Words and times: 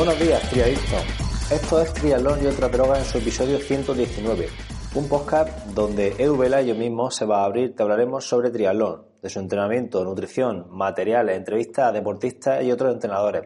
Buenos 0.00 0.18
días, 0.18 0.48
triadictos. 0.48 1.52
Esto 1.52 1.82
es 1.82 1.92
Triatlón 1.92 2.42
y 2.42 2.46
otra 2.46 2.70
droga 2.70 2.96
en 2.96 3.04
su 3.04 3.18
episodio 3.18 3.58
119, 3.58 4.48
un 4.94 5.08
podcast 5.10 5.66
donde 5.74 6.14
Edu 6.18 6.38
Vela 6.38 6.62
y 6.62 6.68
yo 6.68 6.74
mismo 6.74 7.10
se 7.10 7.26
va 7.26 7.42
a 7.42 7.44
abrir, 7.44 7.76
te 7.76 7.82
hablaremos 7.82 8.24
sobre 8.24 8.48
triatlón, 8.48 9.04
de 9.22 9.28
su 9.28 9.40
entrenamiento, 9.40 10.02
nutrición, 10.02 10.68
materiales, 10.70 11.36
entrevistas 11.36 11.90
a 11.90 11.92
deportistas 11.92 12.64
y 12.64 12.72
otros 12.72 12.94
entrenadores, 12.94 13.42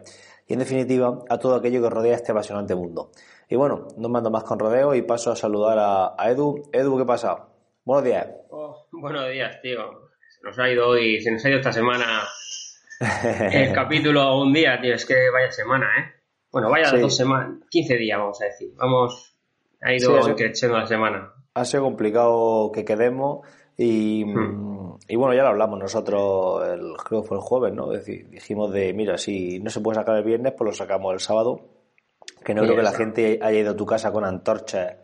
y 0.47 0.53
en 0.53 0.59
definitiva 0.59 1.25
a 1.29 1.37
todo 1.39 1.55
aquello 1.55 1.81
que 1.81 1.89
rodea 1.89 2.15
este 2.15 2.31
apasionante 2.31 2.73
mundo. 2.73 3.11
Y 3.49 3.57
bueno, 3.57 3.89
no 3.97 4.07
mando 4.07 4.31
más 4.31 4.45
con 4.45 4.57
rodeo 4.57 4.95
y 4.95 5.01
paso 5.01 5.33
a 5.33 5.35
saludar 5.35 5.77
a, 5.77 6.31
Edu. 6.31 6.69
Edu, 6.71 6.97
¿qué 6.97 7.03
pasa? 7.03 7.49
Buenos 7.83 8.05
días. 8.05 8.27
Oh, 8.49 8.87
buenos 8.93 9.29
días, 9.29 9.59
tío. 9.61 9.81
Se 10.29 10.41
nos 10.41 10.57
ha 10.57 10.69
ido 10.69 10.87
hoy, 10.87 11.19
se 11.19 11.31
nos 11.31 11.43
ha 11.43 11.49
ido 11.49 11.57
esta 11.57 11.73
semana 11.73 12.23
el 13.51 13.73
capítulo 13.73 14.39
un 14.39 14.53
día, 14.53 14.79
tío. 14.79 14.95
Es 14.95 15.05
que 15.05 15.29
vaya 15.29 15.51
semana, 15.51 15.85
¿eh? 15.99 16.14
Bueno, 16.55 16.69
vaya 16.69 16.89
dos 16.89 17.13
semanas, 17.13 17.57
15 17.69 17.97
días, 17.97 18.17
vamos 18.17 18.41
a 18.41 18.45
decir. 18.45 18.69
Vamos, 18.77 19.35
ha 19.81 19.93
ido 19.93 20.23
sí, 20.23 20.31
creciendo 20.35 20.77
la 20.77 20.85
semana. 20.85 21.33
Ha 21.53 21.65
sido 21.65 21.83
complicado 21.83 22.71
que 22.71 22.85
quedemos 22.85 23.45
y, 23.75 24.23
hmm. 24.23 24.99
y, 25.05 25.17
bueno, 25.17 25.35
ya 25.35 25.43
lo 25.43 25.49
hablamos 25.49 25.79
nosotros, 25.79 26.65
el, 26.65 26.93
creo 26.95 27.21
que 27.21 27.27
fue 27.27 27.35
el 27.35 27.43
jueves, 27.43 27.73
¿no? 27.73 27.89
decir, 27.89 28.29
dijimos 28.29 28.71
de, 28.71 28.93
mira, 28.93 29.17
si 29.17 29.59
no 29.59 29.69
se 29.69 29.81
puede 29.81 29.95
sacar 29.95 30.15
el 30.15 30.23
viernes, 30.23 30.53
pues 30.57 30.69
lo 30.69 30.73
sacamos 30.73 31.11
el 31.11 31.19
sábado. 31.19 31.59
Que 32.41 32.53
no 32.53 32.61
creo 32.61 32.77
que 32.77 32.83
la 32.83 32.93
gente 32.93 33.37
haya 33.41 33.59
ido 33.59 33.71
a 33.71 33.75
tu 33.75 33.85
casa 33.85 34.13
con 34.13 34.23
antorchas 34.23 34.95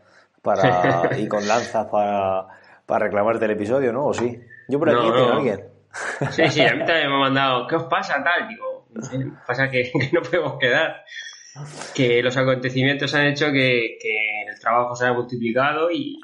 para, 0.41 1.09
y 1.19 1.27
con 1.27 1.45
lanzas 1.45 1.85
para, 1.87 2.47
para 2.85 3.07
reclamarte 3.07 3.43
el 3.43 3.51
episodio, 3.51 3.91
¿no? 3.91 4.05
¿O 4.05 4.13
sí? 4.13 4.39
Yo 4.69 4.79
por 4.79 4.89
aquí 4.89 5.05
no, 5.05 5.13
tengo 5.13 5.27
a 5.27 5.35
alguien. 5.35 5.65
Sí, 6.29 6.47
sí, 6.47 6.61
a 6.61 6.75
mí 6.75 6.85
también 6.85 7.09
me 7.09 7.15
ha 7.15 7.19
mandado, 7.19 7.67
¿qué 7.67 7.75
os 7.75 7.83
pasa 7.83 8.23
tal? 8.23 8.47
Digo, 8.47 8.87
pasa 9.45 9.69
que, 9.69 9.91
que 9.91 10.11
no 10.13 10.21
podemos 10.21 10.57
quedar 10.57 11.03
que 11.95 12.21
los 12.21 12.35
acontecimientos 12.37 13.13
han 13.13 13.27
hecho 13.27 13.51
que, 13.51 13.97
el 14.47 14.59
trabajo 14.59 14.95
se 14.95 15.05
haya 15.05 15.13
multiplicado 15.13 15.91
y, 15.91 16.19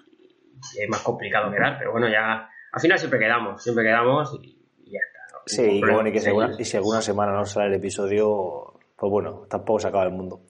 es 0.78 0.90
más 0.90 1.02
complicado 1.02 1.52
quedar, 1.52 1.78
pero 1.78 1.92
bueno, 1.92 2.08
ya 2.10 2.50
al 2.72 2.82
final 2.82 2.98
siempre 2.98 3.20
quedamos, 3.20 3.64
siempre 3.64 3.84
quedamos 3.84 4.38
y, 4.42 4.58
ya 4.86 5.00
está. 5.00 5.40
Sí, 5.46 5.64
y, 5.64 5.82
bueno, 5.82 6.08
y, 6.08 6.12
que 6.12 6.20
si 6.20 6.28
alguna, 6.28 6.56
y 6.58 6.66
si 6.66 6.78
alguna 6.78 7.02
semana 7.02 7.32
no 7.34 7.46
sale 7.46 7.68
el 7.68 7.76
episodio, 7.76 8.74
pues 8.96 9.10
bueno, 9.10 9.46
tampoco 9.50 9.80
se 9.80 9.88
acaba 9.88 10.06
el 10.06 10.12
mundo. 10.12 10.42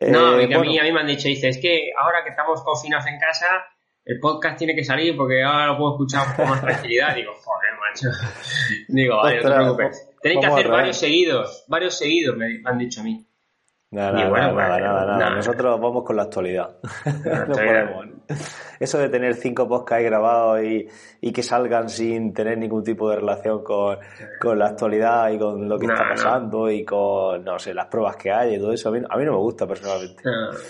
No, 0.00 0.38
eh, 0.38 0.54
a, 0.54 0.58
mí, 0.58 0.78
a 0.78 0.82
mí 0.82 0.92
me 0.92 1.00
han 1.00 1.06
dicho, 1.06 1.28
dice, 1.28 1.48
es 1.48 1.58
que 1.58 1.90
ahora 1.96 2.22
que 2.24 2.30
estamos 2.30 2.62
confinados 2.62 3.06
en 3.06 3.18
casa, 3.18 3.46
el 4.04 4.20
podcast 4.20 4.58
tiene 4.58 4.74
que 4.74 4.84
salir 4.84 5.16
porque 5.16 5.42
ahora 5.42 5.68
lo 5.68 5.78
puedo 5.78 5.92
escuchar 5.92 6.36
con 6.36 6.48
más 6.48 6.60
tranquilidad. 6.60 7.14
Digo, 7.14 7.32
joder, 7.32 7.70
macho. 7.80 8.08
Digo, 8.88 9.16
vale, 9.16 9.42
no 9.42 9.48
te 9.48 9.54
preocupes. 9.54 10.10
Tenéis 10.20 10.40
que 10.40 10.46
hacer 10.46 10.68
varios 10.68 10.96
seguidos, 10.98 11.64
varios 11.68 11.96
seguidos, 11.96 12.36
me 12.36 12.60
han 12.64 12.78
dicho 12.78 13.00
a 13.00 13.04
mí. 13.04 13.26
Nada, 13.94 14.28
nada, 14.28 14.52
nada, 14.52 15.06
nada, 15.06 15.30
Nosotros 15.30 15.80
vamos 15.80 16.02
con 16.02 16.16
la 16.16 16.24
actualidad. 16.24 16.68
no 17.48 17.54
podemos. 17.54 18.06
Eso 18.80 18.98
de 18.98 19.08
tener 19.08 19.34
cinco 19.34 19.68
podcasts 19.68 20.04
grabados 20.04 20.64
y, 20.64 20.88
y, 21.20 21.32
que 21.32 21.44
salgan 21.44 21.88
sin 21.88 22.34
tener 22.34 22.58
ningún 22.58 22.82
tipo 22.82 23.08
de 23.08 23.16
relación 23.16 23.62
con, 23.62 23.98
con 24.40 24.58
la 24.58 24.66
actualidad 24.66 25.30
y 25.30 25.38
con 25.38 25.68
lo 25.68 25.78
que 25.78 25.86
está 25.86 26.08
pasando 26.08 26.68
y 26.68 26.84
con, 26.84 27.44
no 27.44 27.56
sé, 27.60 27.72
las 27.72 27.86
pruebas 27.86 28.16
que 28.16 28.32
hay 28.32 28.56
y 28.56 28.58
todo 28.58 28.72
eso, 28.72 28.88
a 28.88 28.92
mí, 28.92 28.98
a 29.08 29.16
mí 29.16 29.24
no 29.24 29.32
me 29.32 29.38
gusta 29.38 29.64
personalmente. 29.64 30.22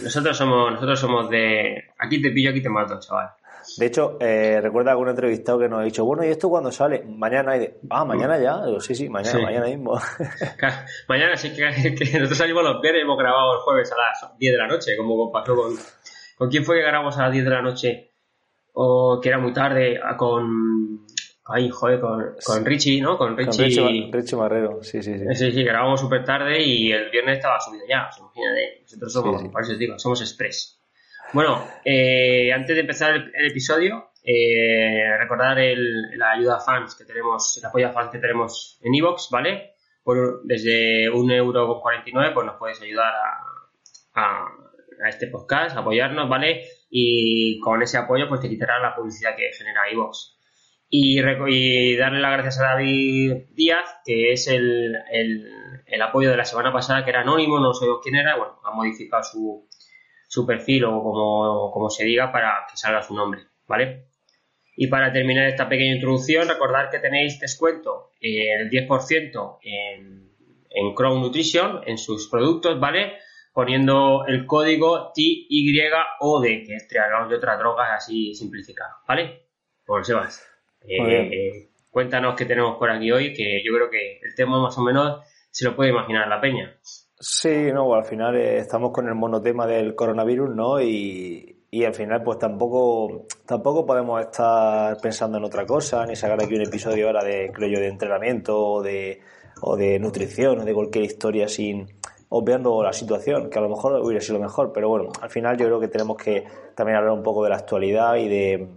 nosotros 0.02 0.36
somos, 0.36 0.72
nosotros 0.72 1.00
somos 1.00 1.30
de 1.30 1.82
aquí 1.98 2.20
te 2.20 2.30
pillo, 2.30 2.50
aquí 2.50 2.62
te 2.62 2.68
mato, 2.68 3.00
chaval. 3.00 3.30
De 3.78 3.86
hecho, 3.86 4.16
eh, 4.20 4.60
recuerda 4.60 4.92
algún 4.92 5.08
entrevistado 5.08 5.58
que 5.58 5.68
nos 5.68 5.80
ha 5.80 5.84
dicho, 5.84 6.04
bueno, 6.04 6.24
¿y 6.24 6.28
esto 6.28 6.48
cuándo 6.48 6.70
sale? 6.70 7.02
Mañana 7.04 7.52
hay 7.52 7.60
de... 7.60 7.80
Ah, 7.90 8.04
mañana 8.04 8.38
ya. 8.38 8.60
sí, 8.80 8.94
sí, 8.94 9.08
mañana, 9.08 9.40
mañana 9.40 9.66
mismo. 9.66 9.98
mañana 11.08 11.36
sí 11.36 11.54
que, 11.54 11.64
nosotros 11.64 12.38
salimos 12.38 12.62
los 12.62 12.80
viernes 12.80 13.00
y 13.00 13.04
hemos 13.04 13.18
grabado 13.18 13.54
el 13.54 13.60
jueves 13.60 13.92
a 13.92 13.96
las 13.96 14.38
10 14.38 14.52
de 14.52 14.58
la 14.58 14.66
noche, 14.66 14.96
como 14.96 15.30
pasó 15.30 15.54
con... 15.56 15.74
¿Con 16.36 16.50
quién 16.50 16.64
fue 16.64 16.76
que 16.76 16.82
grabamos 16.82 17.16
a 17.18 17.24
las 17.24 17.32
10 17.32 17.44
de 17.44 17.50
la 17.50 17.62
noche? 17.62 18.10
O 18.72 19.20
que 19.22 19.28
era 19.28 19.38
muy 19.38 19.52
tarde, 19.52 20.00
con... 20.16 21.06
Ay, 21.46 21.68
joder, 21.68 22.00
con, 22.00 22.34
con 22.44 22.64
Richie, 22.64 23.00
¿no? 23.00 23.18
Con 23.18 23.36
Richie... 23.36 23.76
Con 23.76 24.12
Richie, 24.12 24.36
Marrero, 24.36 24.82
sí, 24.82 25.02
sí, 25.02 25.18
sí. 25.18 25.24
Sí, 25.34 25.52
sí, 25.52 25.64
grabamos 25.64 26.00
súper 26.00 26.24
tarde 26.24 26.62
y 26.62 26.90
el 26.90 27.10
viernes 27.10 27.38
estaba 27.38 27.60
subido 27.60 27.84
ya, 27.88 28.08
imagínate. 28.18 28.80
Nosotros 28.82 29.12
somos, 29.12 29.42
por 29.48 29.62
eso 29.62 29.72
os 29.72 29.78
digo, 29.78 29.98
somos 29.98 30.20
express. 30.22 30.83
Bueno, 31.34 31.66
eh, 31.84 32.52
antes 32.52 32.76
de 32.76 32.82
empezar 32.82 33.12
el, 33.12 33.46
episodio, 33.50 34.12
eh, 34.22 35.18
recordar 35.18 35.58
el, 35.58 36.16
la 36.16 36.30
ayuda 36.30 36.58
a 36.58 36.60
fans 36.60 36.94
que 36.94 37.04
tenemos, 37.04 37.58
el 37.58 37.64
apoyo 37.64 37.88
a 37.88 37.92
fans 37.92 38.12
que 38.12 38.20
tenemos 38.20 38.78
en 38.84 38.94
Evox, 38.94 39.30
¿vale? 39.32 39.72
Por, 40.04 40.42
desde 40.44 41.10
1,49€ 41.10 42.34
pues 42.34 42.46
nos 42.46 42.56
puedes 42.56 42.80
ayudar 42.80 43.12
a, 44.14 44.46
este 45.08 45.26
podcast, 45.26 45.76
apoyarnos, 45.76 46.28
¿vale? 46.28 46.68
Y 46.88 47.58
con 47.58 47.82
ese 47.82 47.98
apoyo 47.98 48.28
pues 48.28 48.40
te 48.40 48.48
quitará 48.48 48.78
la 48.78 48.94
publicidad 48.94 49.34
que 49.34 49.50
genera 49.58 49.90
Evox. 49.90 50.38
Y, 50.88 51.20
darle 51.96 52.20
las 52.20 52.32
gracias 52.32 52.60
a 52.60 52.74
David 52.74 53.46
Díaz, 53.50 53.96
que 54.04 54.30
es 54.30 54.46
el, 54.46 54.94
el, 55.10 55.50
el, 55.84 56.02
apoyo 56.02 56.30
de 56.30 56.36
la 56.36 56.44
semana 56.44 56.72
pasada, 56.72 57.02
que 57.02 57.10
era 57.10 57.22
anónimo, 57.22 57.58
no 57.58 57.74
sé 57.74 57.86
quién 58.04 58.14
era, 58.14 58.36
bueno, 58.36 58.60
ha 58.62 58.70
modificado 58.70 59.24
su, 59.24 59.68
su 60.34 60.44
perfil 60.44 60.84
o 60.86 61.00
como, 61.72 61.88
se 61.90 62.04
diga 62.04 62.32
para 62.32 62.66
que 62.68 62.76
salga 62.76 63.02
su 63.02 63.14
nombre, 63.14 63.42
¿vale? 63.68 64.06
Y 64.76 64.88
para 64.88 65.12
terminar 65.12 65.46
esta 65.46 65.68
pequeña 65.68 65.94
introducción, 65.94 66.48
recordad 66.48 66.90
que 66.90 66.98
tenéis 66.98 67.38
descuento 67.38 68.10
eh, 68.20 68.52
el 68.52 68.68
10% 68.68 69.58
en, 69.62 70.32
en 70.70 70.94
Crown 70.94 71.22
Nutrition, 71.22 71.82
en 71.86 71.98
sus 71.98 72.28
productos, 72.28 72.80
¿vale? 72.80 73.12
Poniendo 73.52 74.24
el 74.26 74.44
código 74.44 75.12
TYOD, 75.14 76.42
que 76.42 76.74
es 76.74 76.88
triatlón 76.88 77.28
de 77.28 77.36
otras 77.36 77.56
drogas 77.60 77.90
así 77.92 78.34
simplificado, 78.34 78.90
¿vale? 79.06 79.44
Por 79.86 80.04
Sebas. 80.04 80.44
Eh, 80.80 81.70
cuéntanos 81.90 82.34
qué 82.34 82.44
tenemos 82.44 82.76
por 82.76 82.90
aquí 82.90 83.12
hoy, 83.12 83.32
que 83.32 83.62
yo 83.64 83.72
creo 83.72 83.88
que 83.88 84.18
el 84.20 84.34
tema 84.34 84.60
más 84.60 84.76
o 84.78 84.82
menos 84.82 85.20
se 85.52 85.64
lo 85.64 85.76
puede 85.76 85.90
imaginar 85.90 86.26
la 86.26 86.40
peña. 86.40 86.76
Sí, 87.18 87.72
no, 87.72 87.94
al 87.94 88.04
final 88.04 88.36
eh, 88.36 88.58
estamos 88.58 88.90
con 88.92 89.08
el 89.08 89.14
monotema 89.14 89.66
del 89.66 89.94
coronavirus, 89.94 90.54
¿no? 90.54 90.80
Y, 90.80 91.64
y 91.70 91.84
al 91.84 91.94
final 91.94 92.22
pues 92.22 92.38
tampoco 92.38 93.26
tampoco 93.46 93.84
podemos 93.84 94.20
estar 94.20 94.96
pensando 95.00 95.38
en 95.38 95.44
otra 95.44 95.66
cosa, 95.66 96.06
ni 96.06 96.14
sacar 96.16 96.42
aquí 96.42 96.54
un 96.54 96.62
episodio 96.62 97.06
ahora 97.06 97.24
de, 97.24 97.50
creo 97.52 97.68
yo, 97.68 97.80
de 97.80 97.88
entrenamiento 97.88 98.58
o 98.58 98.82
de, 98.82 99.20
o 99.60 99.76
de 99.76 99.98
nutrición 99.98 100.60
o 100.60 100.64
de 100.64 100.74
cualquier 100.74 101.04
historia 101.04 101.48
sin 101.48 101.86
obviando 102.28 102.82
la 102.82 102.92
situación, 102.92 103.50
que 103.50 103.58
a 103.58 103.62
lo 103.62 103.68
mejor 103.68 104.00
hubiera 104.00 104.20
sido 104.20 104.38
mejor, 104.38 104.72
pero 104.72 104.88
bueno, 104.88 105.10
al 105.20 105.30
final 105.30 105.56
yo 105.56 105.66
creo 105.66 105.80
que 105.80 105.88
tenemos 105.88 106.16
que 106.16 106.44
también 106.76 106.98
hablar 106.98 107.12
un 107.12 107.22
poco 107.22 107.44
de 107.44 107.50
la 107.50 107.56
actualidad 107.56 108.16
y 108.16 108.28
de 108.28 108.68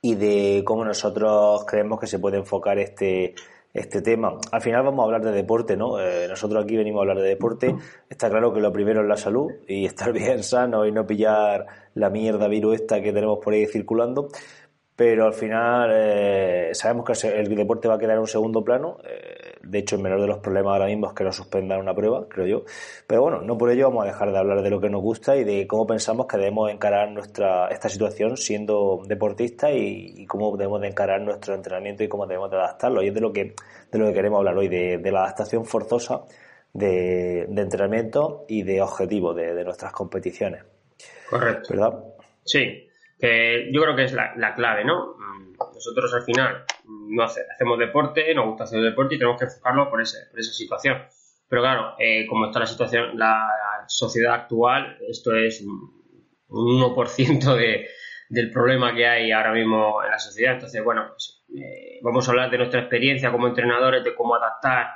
y 0.00 0.14
de 0.14 0.62
cómo 0.64 0.84
nosotros 0.84 1.64
creemos 1.66 1.98
que 1.98 2.06
se 2.06 2.18
puede 2.18 2.38
enfocar 2.38 2.78
este 2.78 3.34
este 3.72 4.02
tema. 4.02 4.38
Al 4.50 4.60
final 4.60 4.82
vamos 4.82 5.00
a 5.02 5.04
hablar 5.04 5.24
de 5.24 5.32
deporte, 5.32 5.76
¿no? 5.76 6.00
Eh, 6.00 6.26
nosotros 6.28 6.64
aquí 6.64 6.76
venimos 6.76 7.00
a 7.00 7.02
hablar 7.02 7.18
de 7.18 7.28
deporte. 7.28 7.74
Está 8.08 8.30
claro 8.30 8.52
que 8.52 8.60
lo 8.60 8.72
primero 8.72 9.02
es 9.02 9.08
la 9.08 9.16
salud 9.16 9.50
y 9.66 9.86
estar 9.86 10.12
bien 10.14 10.42
sano 10.42 10.86
y 10.86 10.92
no 10.92 11.06
pillar 11.06 11.66
la 11.94 12.10
mierda 12.10 12.48
virus 12.48 12.76
esta 12.76 13.02
que 13.02 13.12
tenemos 13.12 13.38
por 13.42 13.52
ahí 13.52 13.66
circulando. 13.66 14.28
Pero 14.96 15.26
al 15.26 15.34
final 15.34 15.90
eh, 15.92 16.70
sabemos 16.72 17.04
que 17.04 17.28
el 17.28 17.54
deporte 17.54 17.86
va 17.86 17.94
a 17.94 17.98
quedar 17.98 18.14
en 18.14 18.20
un 18.20 18.26
segundo 18.26 18.64
plano. 18.64 18.98
Eh, 19.04 19.37
de 19.62 19.78
hecho, 19.78 19.96
el 19.96 20.02
menor 20.02 20.20
de 20.20 20.26
los 20.26 20.38
problemas 20.38 20.72
ahora 20.72 20.86
mismo 20.86 21.08
es 21.08 21.14
que 21.14 21.24
nos 21.24 21.36
suspendan 21.36 21.80
una 21.80 21.94
prueba, 21.94 22.26
creo 22.28 22.46
yo. 22.46 22.64
Pero 23.06 23.22
bueno, 23.22 23.42
no 23.42 23.58
por 23.58 23.70
ello 23.70 23.88
vamos 23.88 24.04
a 24.04 24.06
dejar 24.08 24.32
de 24.32 24.38
hablar 24.38 24.62
de 24.62 24.70
lo 24.70 24.80
que 24.80 24.88
nos 24.88 25.02
gusta 25.02 25.36
y 25.36 25.44
de 25.44 25.66
cómo 25.66 25.86
pensamos 25.86 26.26
que 26.26 26.36
debemos 26.36 26.70
encarar 26.70 27.10
nuestra 27.10 27.68
esta 27.68 27.88
situación 27.88 28.36
siendo 28.36 29.02
deportistas 29.06 29.70
y, 29.74 30.26
cómo 30.26 30.56
debemos 30.56 30.80
de 30.80 30.88
encarar 30.88 31.20
nuestro 31.20 31.54
entrenamiento 31.54 32.02
y 32.02 32.08
cómo 32.08 32.26
debemos 32.26 32.50
de 32.50 32.56
adaptarlo. 32.56 33.02
Y 33.02 33.08
es 33.08 33.14
de 33.14 33.20
lo 33.20 33.32
que, 33.32 33.54
de 33.90 33.98
lo 33.98 34.06
que 34.06 34.12
queremos 34.12 34.38
hablar 34.38 34.56
hoy, 34.56 34.68
de, 34.68 35.00
la 35.10 35.24
adaptación 35.24 35.64
forzosa 35.64 36.22
de, 36.72 37.42
entrenamiento 37.42 38.44
y 38.48 38.62
de 38.62 38.80
objetivo 38.82 39.34
de, 39.34 39.64
nuestras 39.64 39.92
competiciones. 39.92 40.64
Correcto. 41.28 41.68
¿Verdad? 41.70 42.04
Sí, 42.44 42.88
que 43.18 43.70
yo 43.72 43.82
creo 43.82 43.96
que 43.96 44.04
es 44.04 44.12
la, 44.12 44.54
clave, 44.54 44.84
¿no? 44.84 45.14
Mm, 45.16 45.56
nosotros 45.74 46.14
al 46.14 46.22
final 46.22 46.64
no 46.88 47.22
hacemos 47.22 47.78
deporte, 47.78 48.34
nos 48.34 48.46
gusta 48.46 48.64
hacer 48.64 48.80
deporte 48.80 49.14
y 49.14 49.18
tenemos 49.18 49.38
que 49.38 49.46
enfocarlo 49.46 49.90
por, 49.90 50.00
ese, 50.00 50.26
por 50.30 50.40
esa 50.40 50.52
situación. 50.52 51.02
Pero 51.48 51.62
claro, 51.62 51.94
eh, 51.98 52.26
como 52.26 52.46
está 52.46 52.60
la 52.60 52.66
situación, 52.66 53.18
la 53.18 53.84
sociedad 53.86 54.34
actual, 54.34 54.98
esto 55.08 55.34
es 55.34 55.62
un 55.62 55.98
1% 56.48 57.56
de, 57.56 57.88
del 58.28 58.50
problema 58.50 58.94
que 58.94 59.06
hay 59.06 59.32
ahora 59.32 59.52
mismo 59.52 60.02
en 60.04 60.10
la 60.10 60.18
sociedad. 60.18 60.54
Entonces, 60.54 60.82
bueno, 60.84 61.06
pues, 61.08 61.44
eh, 61.56 62.00
vamos 62.02 62.28
a 62.28 62.32
hablar 62.32 62.50
de 62.50 62.58
nuestra 62.58 62.80
experiencia 62.80 63.32
como 63.32 63.48
entrenadores, 63.48 64.04
de 64.04 64.14
cómo 64.14 64.34
adaptar, 64.34 64.86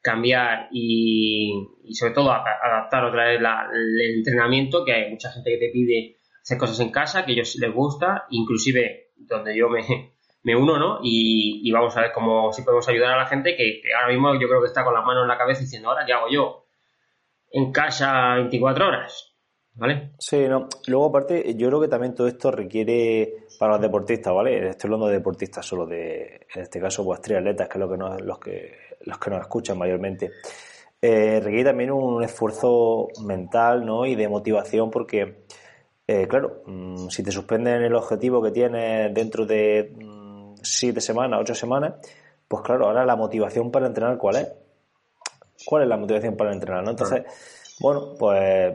cambiar 0.00 0.68
y, 0.72 1.52
sobre 1.92 2.12
todo 2.12 2.32
adaptar 2.32 3.04
otra 3.04 3.28
vez 3.28 3.40
el 3.40 4.16
entrenamiento, 4.16 4.84
que 4.84 4.92
hay 4.92 5.10
mucha 5.10 5.30
gente 5.30 5.50
que 5.50 5.58
te 5.58 5.72
pide 5.72 6.16
hacer 6.42 6.58
cosas 6.58 6.80
en 6.80 6.90
casa, 6.90 7.24
que 7.24 7.32
a 7.32 7.34
ellos 7.34 7.56
les 7.56 7.72
gusta, 7.72 8.26
inclusive 8.30 9.12
donde 9.16 9.56
yo 9.56 9.68
me, 9.68 10.11
me 10.42 10.56
uno, 10.56 10.78
¿no? 10.78 10.98
Y, 11.02 11.70
vamos 11.72 11.96
a 11.96 12.02
ver 12.02 12.12
cómo 12.12 12.52
si 12.52 12.62
podemos 12.62 12.88
ayudar 12.88 13.12
a 13.12 13.18
la 13.18 13.26
gente 13.26 13.56
que, 13.56 13.82
ahora 13.94 14.08
mismo 14.08 14.34
yo 14.34 14.48
creo 14.48 14.60
que 14.60 14.66
está 14.66 14.84
con 14.84 14.94
las 14.94 15.04
manos 15.04 15.22
en 15.22 15.28
la 15.28 15.38
cabeza 15.38 15.60
diciendo, 15.60 15.88
ahora, 15.88 16.04
¿qué 16.04 16.12
hago 16.12 16.26
yo? 16.30 16.66
En 17.50 17.72
casa 17.72 18.34
24 18.36 18.86
horas. 18.86 19.28
¿Vale? 19.74 20.12
Sí, 20.18 20.48
no. 20.48 20.68
Luego, 20.86 21.06
aparte, 21.06 21.54
yo 21.56 21.68
creo 21.68 21.80
que 21.80 21.88
también 21.88 22.14
todo 22.14 22.26
esto 22.26 22.50
requiere 22.50 23.46
para 23.58 23.72
los 23.72 23.80
deportistas, 23.80 24.34
¿vale? 24.34 24.68
Estoy 24.68 24.88
hablando 24.88 25.06
de 25.06 25.14
deportistas 25.14 25.64
solo, 25.64 25.86
de, 25.86 26.46
en 26.54 26.62
este 26.62 26.78
caso, 26.78 27.04
pues 27.04 27.22
triatletas, 27.22 27.68
que 27.68 27.78
es 27.78 27.80
lo 27.80 27.90
que 27.90 27.96
nos, 27.96 28.20
los 28.20 28.38
que 28.38 28.82
los 29.04 29.18
que 29.18 29.30
nos 29.30 29.40
escuchan 29.40 29.78
mayormente. 29.78 30.30
Eh, 31.00 31.40
requiere 31.42 31.64
también 31.64 31.90
un 31.90 32.22
esfuerzo 32.22 33.08
mental, 33.24 33.84
¿no? 33.84 34.06
Y 34.06 34.14
de 34.14 34.28
motivación, 34.28 34.90
porque, 34.90 35.44
eh, 36.06 36.26
claro, 36.28 36.62
mm, 36.66 37.08
si 37.08 37.22
te 37.22 37.32
suspenden 37.32 37.82
el 37.82 37.94
objetivo 37.94 38.42
que 38.42 38.52
tienes 38.52 39.12
dentro 39.12 39.46
de 39.46 39.92
siete 40.62 41.00
semanas, 41.00 41.40
ocho 41.40 41.54
semanas, 41.54 41.94
pues 42.48 42.62
claro, 42.62 42.86
ahora 42.86 43.04
la 43.04 43.16
motivación 43.16 43.70
para 43.70 43.86
entrenar, 43.86 44.18
¿cuál 44.18 44.36
es? 44.36 44.52
¿Cuál 45.64 45.84
es 45.84 45.88
la 45.88 45.96
motivación 45.96 46.36
para 46.36 46.52
entrenar? 46.52 46.84
¿no? 46.84 46.90
Entonces, 46.90 47.22
bueno, 47.80 48.14
pues 48.18 48.74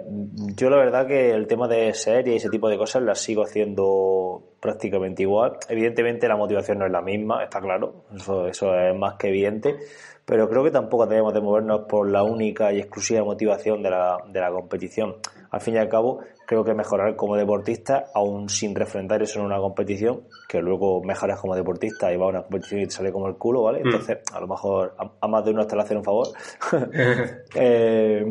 yo 0.56 0.70
la 0.70 0.78
verdad 0.78 1.08
que 1.08 1.32
el 1.32 1.48
tema 1.48 1.68
de 1.68 1.94
serie 1.94 2.34
y 2.34 2.38
ese 2.38 2.50
tipo 2.50 2.70
de 2.70 2.78
cosas 2.78 3.04
las 3.04 3.20
sigo 3.20 3.44
haciendo 3.44 4.56
prácticamente 4.60 5.24
igual. 5.24 5.58
Evidentemente 5.70 6.28
la 6.28 6.36
motivación 6.36 6.80
no 6.80 6.86
es 6.86 6.92
la 6.92 7.02
misma, 7.02 7.44
está 7.44 7.62
claro, 7.62 8.06
eso, 8.16 8.48
eso 8.48 8.76
es 8.76 8.96
más 8.98 9.16
que 9.16 9.30
evidente, 9.30 9.78
pero 10.26 10.50
creo 10.50 10.64
que 10.64 10.72
tampoco 10.72 11.06
debemos 11.06 11.34
de 11.34 11.42
movernos 11.42 11.82
por 11.88 12.10
la 12.10 12.24
única 12.24 12.74
y 12.74 12.80
exclusiva 12.80 13.24
motivación 13.24 13.82
de 13.82 13.92
la, 13.92 14.18
de 14.28 14.40
la 14.40 14.52
competición. 14.52 15.18
Al 15.52 15.62
fin 15.62 15.76
y 15.76 15.78
al 15.78 15.90
cabo, 15.90 16.20
creo 16.46 16.64
que 16.64 16.74
mejorar 16.74 17.16
como 17.16 17.36
deportista, 17.36 18.08
aún 18.14 18.50
sin 18.50 18.76
refrendar 18.76 19.22
eso 19.22 19.40
en 19.40 19.46
una 19.46 19.58
competición, 19.60 20.24
que 20.48 20.62
luego 20.62 21.04
mejoras 21.04 21.40
como 21.40 21.56
deportista 21.56 22.12
y 22.12 22.18
vas 22.18 22.28
a 22.28 22.30
una 22.30 22.42
competición 22.42 22.82
y 22.82 22.86
te 22.86 22.92
sale 22.92 23.12
como 23.12 23.28
el 23.28 23.36
culo, 23.36 23.64
¿vale? 23.64 23.80
Mm. 23.80 23.88
Entonces, 23.88 24.18
a 24.34 24.40
lo 24.40 24.48
mejor 24.48 24.96
a, 25.22 25.28
más 25.28 25.46
de 25.46 25.52
uno 25.52 25.66
te 25.66 25.76
le 25.76 25.82
hacen 25.82 25.98
un 25.98 26.04
favor. 26.04 26.28
eh, 27.56 28.26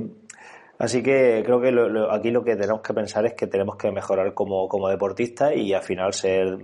Así 0.79 1.03
que 1.03 1.43
creo 1.45 1.61
que 1.61 1.69
aquí 2.11 2.31
lo 2.31 2.45
que 2.45 2.55
tenemos 2.55 2.83
que 2.83 2.93
pensar 2.93 3.25
es 3.25 3.35
que 3.35 3.47
tenemos 3.47 3.77
que 3.77 3.91
mejorar 3.91 4.35
como, 4.35 4.69
como 4.69 4.89
deportistas 4.89 5.57
y 5.57 5.73
al 5.73 5.83
final 5.83 6.13
ser, 6.13 6.59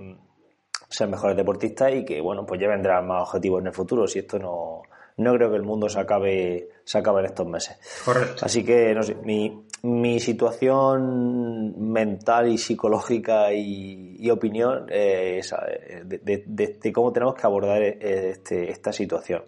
ser 0.89 1.09
mejores 1.09 1.37
deportistas 1.37 1.95
y 1.95 2.05
que, 2.05 2.21
bueno, 2.21 2.45
pues 2.45 2.61
ya 2.61 2.69
vendrán 2.69 3.07
más 3.07 3.23
objetivos 3.29 3.63
en 3.63 3.69
el 3.69 3.73
futuro. 3.73 4.07
Si 4.07 4.19
esto 4.19 4.39
no, 4.39 4.83
no 5.17 5.35
creo 5.35 5.51
que 5.51 5.57
el 5.57 5.63
mundo 5.63 5.89
se 5.89 5.99
acabe, 5.99 6.69
se 6.85 6.99
acabe 6.99 7.21
en 7.21 7.27
estos 7.27 7.47
meses. 7.47 7.79
Correcto. 8.05 8.45
Así 8.45 8.63
que, 8.65 8.95
no 8.95 9.03
sé, 9.03 9.15
mi, 9.15 9.67
mi 9.83 10.21
situación 10.21 11.93
mental 11.93 12.49
y 12.49 12.59
psicológica 12.59 13.53
y, 13.53 14.31
opinión 14.31 14.87
es 14.89 15.53
de, 16.05 16.45
de, 16.47 16.93
cómo 16.93 17.13
tenemos 17.13 17.35
que 17.35 17.47
abordar 17.47 17.83
este, 17.83 18.71
esta 18.71 18.93
situación. 18.93 19.43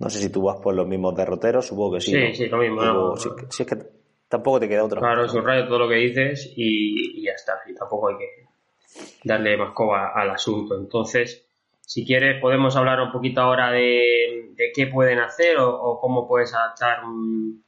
No 0.00 0.10
sé 0.10 0.18
si 0.20 0.30
tú 0.30 0.42
vas 0.42 0.60
por 0.60 0.74
los 0.74 0.86
mismos 0.86 1.14
derroteros, 1.14 1.66
supongo 1.66 1.94
que 1.94 2.00
sí. 2.00 2.12
Sí, 2.12 2.34
sí, 2.34 2.46
lo 2.48 2.58
mismo. 2.58 3.16
si, 3.16 3.62
es 3.62 3.68
que 3.68 3.76
tampoco 4.28 4.60
te 4.60 4.68
queda 4.68 4.84
otra. 4.84 5.00
Claro, 5.00 5.26
subrayo 5.28 5.66
todo 5.66 5.80
lo 5.80 5.88
que 5.88 5.96
dices 5.96 6.52
y, 6.56 7.24
ya 7.24 7.32
está. 7.32 7.60
Y 7.66 7.74
tampoco 7.74 8.08
hay 8.08 8.16
que 8.16 9.08
darle 9.24 9.56
más 9.56 9.72
coba 9.72 10.12
al 10.14 10.30
asunto. 10.30 10.76
Entonces, 10.76 11.46
si 11.80 12.04
quieres, 12.04 12.40
podemos 12.40 12.76
hablar 12.76 13.00
un 13.00 13.12
poquito 13.12 13.40
ahora 13.40 13.70
de, 13.70 14.52
qué 14.74 14.88
pueden 14.88 15.20
hacer 15.20 15.56
o, 15.58 15.98
cómo 16.00 16.28
puedes 16.28 16.52
adaptar 16.54 17.04
un, 17.04 17.63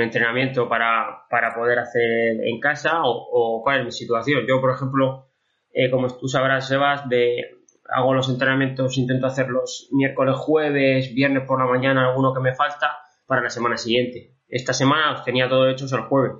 entrenamiento 0.00 0.68
para, 0.68 1.26
poder 1.54 1.78
hacer 1.78 2.40
en 2.44 2.60
casa 2.60 3.00
o, 3.04 3.60
cuál 3.62 3.80
es 3.80 3.84
mi 3.84 3.92
situación. 3.92 4.44
Yo, 4.46 4.60
por 4.60 4.74
ejemplo, 4.74 5.28
eh, 5.72 5.90
como 5.90 6.08
tú 6.08 6.28
sabrás, 6.28 6.68
Sebas, 6.68 7.08
de, 7.08 7.56
hago 7.88 8.14
los 8.14 8.28
entrenamientos, 8.28 8.98
intento 8.98 9.26
hacerlos 9.26 9.88
miércoles, 9.92 10.36
jueves, 10.36 11.14
viernes 11.14 11.44
por 11.46 11.58
la 11.58 11.66
mañana, 11.66 12.08
alguno 12.08 12.34
que 12.34 12.40
me 12.40 12.54
falta, 12.54 12.98
para 13.26 13.42
la 13.42 13.50
semana 13.50 13.76
siguiente. 13.76 14.34
Esta 14.48 14.72
semana 14.72 15.12
los 15.12 15.24
tenía 15.24 15.48
todo 15.48 15.68
hechos 15.68 15.92
el 15.92 16.02
jueves, 16.02 16.32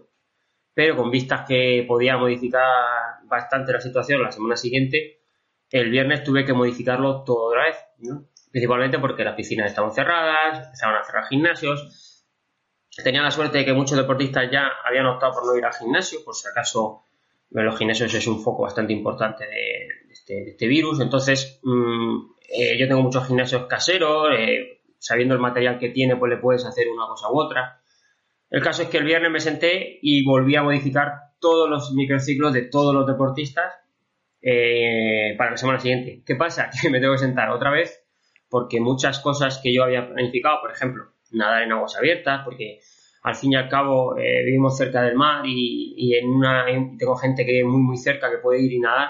pero 0.74 0.96
con 0.96 1.10
vistas 1.10 1.44
que 1.46 1.84
podía 1.86 2.16
modificar 2.16 2.62
bastante 3.24 3.72
la 3.72 3.80
situación 3.80 4.22
la 4.22 4.30
semana 4.30 4.56
siguiente, 4.56 5.20
el 5.70 5.90
viernes 5.90 6.22
tuve 6.22 6.44
que 6.44 6.52
modificarlo 6.52 7.24
todo 7.24 7.48
otra 7.48 7.64
vez, 7.64 7.76
principalmente 8.50 8.98
porque 8.98 9.24
las 9.24 9.34
piscinas 9.34 9.66
estaban 9.66 9.92
cerradas, 9.92 10.66
empezaban 10.66 10.96
a 10.96 11.04
cerrar 11.04 11.26
gimnasios. 11.26 12.05
Tenía 13.02 13.22
la 13.22 13.30
suerte 13.30 13.58
de 13.58 13.64
que 13.64 13.72
muchos 13.72 13.96
deportistas 13.96 14.50
ya 14.50 14.70
habían 14.84 15.06
optado 15.06 15.32
por 15.34 15.46
no 15.46 15.56
ir 15.56 15.64
al 15.64 15.74
gimnasio, 15.74 16.20
por 16.24 16.34
si 16.34 16.48
acaso 16.48 17.04
los 17.50 17.78
gimnasios 17.78 18.12
es 18.14 18.26
un 18.26 18.42
foco 18.42 18.62
bastante 18.62 18.92
importante 18.92 19.44
de, 19.44 19.88
este, 20.10 20.50
este, 20.50 20.66
virus. 20.66 21.00
Entonces, 21.00 21.60
mm, 21.62 22.16
eh, 22.48 22.78
yo 22.78 22.88
tengo 22.88 23.02
muchos 23.02 23.26
gimnasios 23.26 23.66
caseros, 23.66 24.28
eh, 24.36 24.82
sabiendo 24.98 25.34
el 25.34 25.40
material 25.40 25.78
que 25.78 25.90
tiene, 25.90 26.16
pues 26.16 26.30
le 26.30 26.38
puedes 26.38 26.64
hacer 26.64 26.88
una 26.88 27.06
cosa 27.06 27.30
u 27.30 27.38
otra. 27.38 27.80
El 28.50 28.62
caso 28.62 28.82
es 28.82 28.88
que 28.88 28.98
el 28.98 29.04
viernes 29.04 29.30
me 29.30 29.40
senté 29.40 29.98
y 30.02 30.24
volví 30.24 30.56
a 30.56 30.62
modificar 30.62 31.12
todos 31.38 31.68
los 31.68 31.92
microciclos 31.92 32.52
de 32.52 32.62
todos 32.62 32.94
los 32.94 33.06
deportistas 33.06 33.74
eh, 34.40 35.34
para 35.36 35.52
la 35.52 35.56
semana 35.56 35.78
siguiente. 35.78 36.22
¿Qué 36.24 36.34
pasa? 36.34 36.70
Que 36.80 36.90
me 36.90 37.00
tengo 37.00 37.12
que 37.12 37.18
sentar 37.18 37.50
otra 37.50 37.70
vez 37.70 38.02
porque 38.48 38.80
muchas 38.80 39.20
cosas 39.20 39.60
que 39.62 39.74
yo 39.74 39.82
había 39.82 40.08
planificado, 40.08 40.60
por 40.60 40.70
ejemplo, 40.70 41.12
nadar 41.32 41.62
en 41.62 41.72
aguas 41.72 41.96
abiertas, 41.96 42.42
porque 42.44 42.80
al 43.22 43.34
fin 43.34 43.52
y 43.52 43.56
al 43.56 43.68
cabo 43.68 44.14
vivimos 44.14 44.76
cerca 44.76 45.02
del 45.02 45.16
mar 45.16 45.42
y, 45.44 46.14
en 46.14 46.28
una, 46.28 46.64
tengo 46.98 47.16
gente 47.16 47.44
que 47.44 47.60
es 47.60 47.66
muy 47.66 47.80
muy 47.80 47.96
cerca 47.96 48.30
que 48.30 48.38
puede 48.38 48.62
ir 48.62 48.72
y 48.72 48.78
nadar 48.78 49.08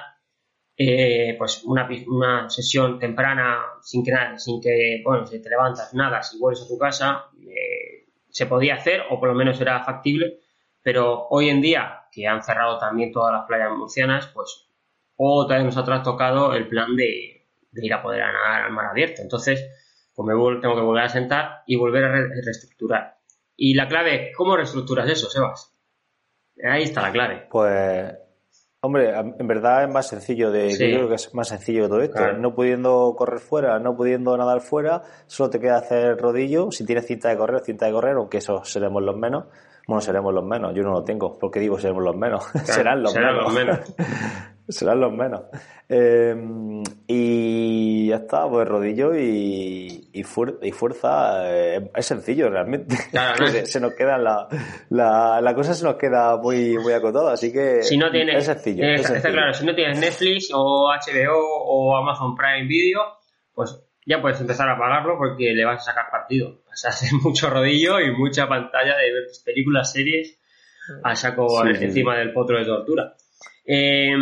eh, 0.78 1.34
pues 1.38 1.64
una, 1.64 1.88
una, 2.06 2.50
sesión 2.50 2.98
temprana 2.98 3.64
sin 3.80 4.04
que, 4.04 4.12
sin 4.36 4.60
que, 4.60 5.00
bueno, 5.02 5.26
si 5.26 5.40
te 5.40 5.48
levantas, 5.48 5.94
nada, 5.94 6.22
si 6.22 6.38
vuelves 6.38 6.62
a 6.62 6.68
tu 6.68 6.76
casa, 6.76 7.30
eh, 7.40 8.10
se 8.28 8.44
podía 8.44 8.74
hacer 8.74 9.04
o 9.10 9.18
por 9.18 9.30
lo 9.30 9.34
menos 9.34 9.58
era 9.58 9.82
factible, 9.84 10.40
pero 10.82 11.28
hoy 11.30 11.48
en 11.48 11.62
día, 11.62 12.02
que 12.12 12.26
han 12.26 12.42
cerrado 12.42 12.78
también 12.78 13.10
todas 13.10 13.32
las 13.32 13.46
playas 13.46 13.70
murcianas, 13.70 14.26
pues 14.34 14.68
otra 15.16 15.56
vez 15.56 15.64
nos 15.64 15.78
ha 15.78 16.02
tocado 16.02 16.52
el 16.54 16.68
plan 16.68 16.94
de, 16.94 17.46
ir 17.72 17.94
a 17.94 18.02
poder 18.02 18.20
nadar 18.20 18.64
al 18.64 18.72
mar 18.72 18.86
abierto. 18.86 19.22
Entonces, 19.22 19.66
pues 20.16 20.26
me 20.26 20.60
tengo 20.60 20.74
que 20.74 20.82
volver 20.82 21.04
a 21.04 21.08
sentar 21.08 21.62
y 21.66 21.76
volver 21.76 22.04
a 22.04 22.12
reestructurar. 22.12 23.18
Y 23.54 23.74
la 23.74 23.86
clave, 23.86 24.32
¿cómo 24.36 24.56
reestructuras 24.56 25.08
eso, 25.08 25.28
Sebas? 25.28 25.72
Ahí 26.64 26.84
está 26.84 27.02
la 27.02 27.12
clave. 27.12 27.46
Pues 27.50 28.14
Hombre, 28.86 29.12
en 29.18 29.46
verdad 29.48 29.82
es 29.82 29.92
más 29.92 30.06
sencillo 30.06 30.52
de, 30.52 30.70
yo 30.70 30.76
creo 30.76 31.08
que 31.08 31.16
es 31.16 31.34
más 31.34 31.48
sencillo 31.48 31.82
que 31.82 31.88
todo 31.88 32.00
esto. 32.02 32.32
No 32.34 32.54
pudiendo 32.54 33.14
correr 33.16 33.40
fuera, 33.40 33.80
no 33.80 33.96
pudiendo 33.96 34.36
nadar 34.36 34.60
fuera, 34.60 35.02
solo 35.26 35.50
te 35.50 35.58
queda 35.58 35.78
hacer 35.78 36.16
rodillo. 36.18 36.70
Si 36.70 36.86
tienes 36.86 37.04
cinta 37.04 37.28
de 37.28 37.36
correr, 37.36 37.62
cinta 37.62 37.86
de 37.86 37.92
correr, 37.92 38.14
aunque 38.14 38.38
eso 38.38 38.62
seremos 38.62 39.02
los 39.02 39.16
menos. 39.16 39.46
Bueno, 39.88 40.00
seremos 40.00 40.32
los 40.32 40.44
menos. 40.44 40.72
Yo 40.72 40.84
no 40.84 40.92
lo 40.92 41.02
tengo, 41.02 41.36
porque 41.36 41.58
digo 41.58 41.80
seremos 41.80 42.04
los 42.04 42.16
menos. 42.16 42.44
serán 42.64 43.02
los 43.02 43.12
serán 43.12 43.34
menos. 43.34 43.44
Los 43.44 43.54
menos. 43.54 43.94
serán 44.68 45.00
los 45.00 45.12
menos. 45.12 45.42
Em, 45.88 46.82
y 47.06 48.08
ya 48.08 48.16
está, 48.16 48.48
pues 48.48 48.66
rodillo 48.66 49.14
y, 49.14 50.08
y, 50.12 50.22
fuerza. 50.24 51.52
Eh, 51.52 51.90
es 51.94 52.06
sencillo 52.06 52.50
realmente. 52.50 52.96
se, 53.64 53.80
nos 53.80 53.94
queda 53.94 54.18
la, 54.18 54.48
la, 54.90 55.40
la, 55.40 55.54
cosa 55.54 55.74
se 55.74 55.84
nos 55.84 55.96
queda 55.96 56.36
muy, 56.36 56.76
muy 56.78 56.92
acotada, 56.92 57.32
así 57.32 57.52
que 57.52 57.82
si 57.82 57.96
no 57.96 58.10
tienes, 58.10 58.36
es 58.36 58.44
sencillo. 58.46 58.84
está 58.84 59.30
claro, 59.30 59.54
si 59.54 59.64
no 59.64 59.74
tienes 59.74 59.98
Netflix 59.98 60.50
o 60.52 60.88
HBO 60.88 61.38
o 61.38 61.96
Amazon 61.96 62.34
Prime 62.34 62.66
Video, 62.66 63.00
pues 63.54 63.80
ya 64.04 64.20
puedes 64.20 64.40
empezar 64.40 64.68
a 64.68 64.78
pagarlo 64.78 65.16
porque 65.18 65.52
le 65.52 65.64
vas 65.64 65.82
a 65.82 65.92
sacar 65.92 66.10
partido. 66.10 66.62
A 66.68 66.72
hacer 66.88 67.10
mucho 67.22 67.48
rodillo 67.48 68.00
y 68.00 68.10
mucha 68.10 68.48
pantalla 68.48 68.96
de 68.96 69.12
ver 69.12 69.24
películas, 69.44 69.92
series 69.92 70.38
a 71.02 71.16
saco 71.16 71.66
encima 71.66 72.16
del 72.16 72.32
potro 72.32 72.58
de 72.58 72.64
tortura. 72.64 73.14
Eh, 73.66 74.14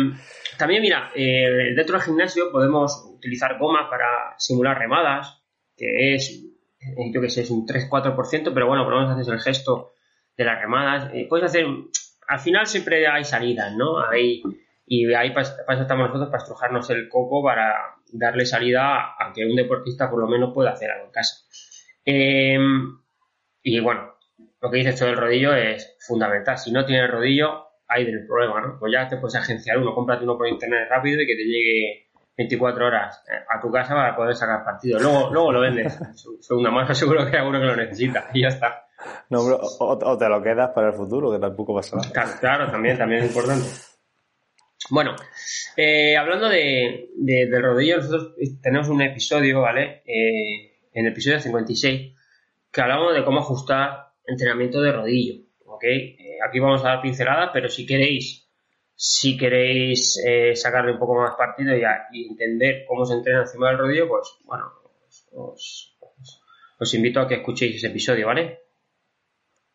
también, 0.57 0.81
mira, 0.81 1.11
eh, 1.15 1.73
dentro 1.75 1.97
del 1.97 2.05
gimnasio 2.05 2.51
podemos 2.51 3.05
utilizar 3.15 3.57
gomas 3.59 3.87
para 3.89 4.35
simular 4.37 4.77
remadas, 4.77 5.43
que 5.77 6.15
es 6.15 6.43
eh, 6.79 7.11
yo 7.13 7.21
que 7.21 7.29
sé, 7.29 7.41
es 7.41 7.51
un 7.51 7.65
3-4%, 7.65 8.51
pero 8.53 8.67
bueno, 8.67 8.83
por 8.83 8.93
lo 8.93 9.01
menos 9.01 9.15
haces 9.15 9.27
el 9.27 9.39
gesto 9.39 9.93
de 10.35 10.45
las 10.45 10.59
remadas. 10.59 11.11
puedes 11.29 11.45
hacer, 11.45 11.65
al 12.27 12.39
final 12.39 12.65
siempre 12.65 13.07
hay 13.07 13.23
salidas, 13.23 13.73
¿no? 13.75 13.99
Hay, 13.99 14.41
y 14.85 15.13
ahí 15.13 15.31
para, 15.31 15.47
estamos 15.81 16.07
nosotros, 16.07 16.29
para 16.29 16.43
estrujarnos 16.43 16.89
el 16.89 17.07
coco, 17.09 17.43
para 17.43 17.95
darle 18.11 18.45
salida 18.45 19.15
a 19.17 19.31
que 19.33 19.45
un 19.45 19.55
deportista 19.55 20.09
por 20.09 20.19
lo 20.19 20.27
menos 20.27 20.53
pueda 20.53 20.71
hacer 20.71 20.91
algo 20.91 21.05
en 21.05 21.11
casa. 21.11 21.35
Em, 22.03 22.99
y 23.63 23.79
bueno, 23.79 24.15
lo 24.61 24.69
que 24.69 24.77
dices 24.77 24.93
esto 24.93 25.05
del 25.05 25.17
rodillo 25.17 25.55
es 25.55 25.97
fundamental. 25.99 26.57
Si 26.57 26.71
no 26.71 26.85
tienes 26.85 27.09
rodillo, 27.09 27.64
hay 27.87 28.05
del 28.05 28.25
problema, 28.25 28.61
¿no? 28.61 28.79
Pues 28.79 28.91
ya 28.93 29.07
te 29.07 29.17
puedes 29.17 29.35
agenciar 29.35 29.77
uno, 29.77 29.93
cómprate 29.93 30.23
uno 30.23 30.37
por 30.37 30.47
internet 30.47 30.87
rápido 30.89 31.21
y 31.21 31.27
que 31.27 31.35
te 31.35 31.43
llegue 31.43 32.05
24 32.37 32.85
horas 32.85 33.23
eh, 33.29 33.43
a 33.49 33.59
tu 33.59 33.71
casa 33.71 33.93
para 33.93 34.15
poder 34.15 34.35
sacar 34.35 34.63
partido. 34.63 34.99
Luego, 34.99 35.29
luego 35.31 35.51
lo 35.51 35.61
vendes. 35.61 35.99
Segunda 36.39 36.71
mano, 36.71 36.93
seguro 36.93 37.25
que 37.25 37.37
hay 37.37 37.41
alguno 37.41 37.59
que 37.59 37.65
lo 37.65 37.75
necesita 37.75 38.29
y 38.33 38.41
ya 38.41 38.49
está. 38.49 38.85
No, 39.29 39.39
o, 39.41 40.17
te 40.17 40.29
lo 40.29 40.41
quedas 40.41 40.71
para 40.71 40.87
el 40.87 40.93
futuro, 40.93 41.31
que 41.31 41.39
tampoco 41.39 41.75
pasa 41.75 41.97
nada. 41.97 42.39
Claro, 42.39 42.71
también, 42.71 42.97
también 42.97 43.23
es 43.23 43.27
importante. 43.27 43.67
Bueno, 44.89 45.15
eh, 45.75 46.15
hablando 46.15 46.47
de, 46.47 47.09
del 47.17 47.61
rodillo, 47.61 47.97
nosotros 47.97 48.35
tenemos 48.61 48.87
un 48.89 49.01
episodio, 49.01 49.61
¿vale? 49.61 50.01
Eh, 50.05 50.77
en 50.93 51.05
el 51.05 51.11
episodio 51.11 51.39
56, 51.39 52.13
que 52.71 52.81
hablamos 52.81 53.13
de 53.13 53.23
cómo 53.23 53.39
ajustar 53.39 54.13
entrenamiento 54.25 54.81
de 54.81 54.91
rodillo, 54.91 55.44
¿ok? 55.75 55.83
Eh, 55.83 56.37
aquí 56.47 56.59
vamos 56.59 56.83
a 56.83 56.89
dar 56.89 57.01
pinceladas, 57.01 57.51
pero 57.53 57.69
si 57.69 57.85
queréis, 57.85 58.49
si 58.95 59.37
queréis 59.37 60.21
sacarle 60.55 60.93
un 60.93 60.99
poco 60.99 61.15
más 61.15 61.35
partido 61.35 61.75
y, 61.75 61.83
y, 62.11 62.27
entender 62.29 62.85
cómo 62.87 63.05
se 63.05 63.15
entrena 63.15 63.41
encima 63.41 63.69
del 63.69 63.77
rodillo, 63.77 64.07
pues 64.07 64.37
bueno, 64.45 64.65
os, 65.33 65.95
os 66.79 66.93
invito 66.93 67.19
a 67.19 67.27
que 67.27 67.35
escuchéis 67.35 67.77
ese 67.77 67.87
episodio, 67.87 68.27
¿vale? 68.27 68.59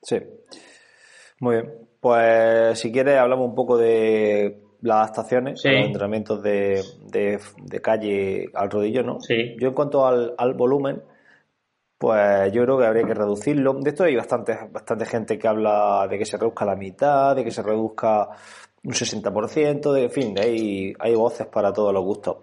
Sí. 0.02 0.18
Muy 1.40 1.56
bien. 1.56 1.88
Pues 2.00 2.78
si 2.78 2.92
quieres 2.92 3.18
hablamos 3.18 3.48
un 3.48 3.54
poco 3.54 3.76
de 3.76 4.62
las 4.80 4.96
adaptaciones, 4.96 5.62
los 5.64 5.86
entrenamientos 5.86 6.42
de, 6.42 6.82
de, 7.10 7.80
calle 7.82 8.46
al 8.54 8.70
rodillo, 8.70 9.02
¿no? 9.02 9.20
Sí. 9.20 9.56
Yo 9.60 9.68
en 9.68 9.74
cuanto 9.74 10.06
al, 10.06 10.34
al, 10.38 10.54
volumen, 10.54 11.02
pues 12.00 12.50
yo 12.50 12.62
creo 12.64 12.78
que 12.78 12.86
habría 12.86 13.04
que 13.04 13.12
reducirlo. 13.12 13.74
De 13.74 13.90
esto 13.90 14.04
hay 14.04 14.16
bastante, 14.16 14.58
bastante 14.72 15.04
gente 15.04 15.38
que 15.38 15.46
habla 15.46 16.06
de 16.08 16.16
que 16.16 16.24
se 16.24 16.38
reduzca 16.38 16.64
la 16.64 16.74
mitad, 16.74 17.36
de 17.36 17.44
que 17.44 17.50
se 17.50 17.62
reduzca 17.62 18.30
un 18.82 18.92
60%, 18.92 19.92
de, 19.92 20.04
en 20.04 20.10
fin, 20.10 20.38
hay, 20.38 20.94
hay 20.98 21.14
voces 21.14 21.46
para 21.48 21.74
todos 21.74 21.92
los 21.92 22.02
gustos. 22.02 22.38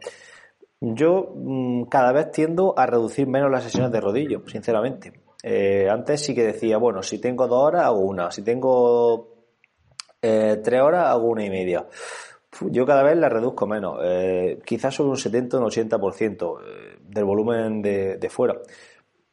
Yo 0.80 1.34
mm, 1.36 1.86
cada 1.86 2.12
vez 2.12 2.30
tiendo 2.30 2.78
a 2.78 2.86
reducir 2.86 3.26
menos 3.26 3.50
las 3.50 3.64
sesiones 3.64 3.92
de 3.92 4.00
rodillo, 4.00 4.44
sinceramente. 4.48 5.12
Eh, 5.42 5.90
antes 5.90 6.22
sí 6.22 6.36
que 6.36 6.44
decía, 6.44 6.78
bueno, 6.78 7.02
si 7.02 7.18
tengo 7.18 7.48
dos 7.48 7.64
horas 7.64 7.86
hago 7.86 8.02
una, 8.02 8.30
si 8.30 8.44
tengo 8.44 9.38
eh, 10.22 10.62
tres 10.64 10.82
horas 10.84 11.08
hago 11.08 11.30
una 11.30 11.44
y 11.44 11.50
media. 11.50 11.84
Yo 12.62 12.86
cada 12.86 13.02
vez 13.02 13.18
la 13.18 13.28
reduzco 13.28 13.66
menos, 13.66 14.00
eh, 14.04 14.60
quizás 14.64 14.94
sobre 14.94 15.10
un 15.10 15.18
70 15.18 15.58
o 15.58 15.62
un 15.62 15.66
80% 15.66 16.60
eh, 16.62 16.98
del 17.02 17.26
volumen 17.26 17.82
de, 17.82 18.28
fuera. 18.30 18.56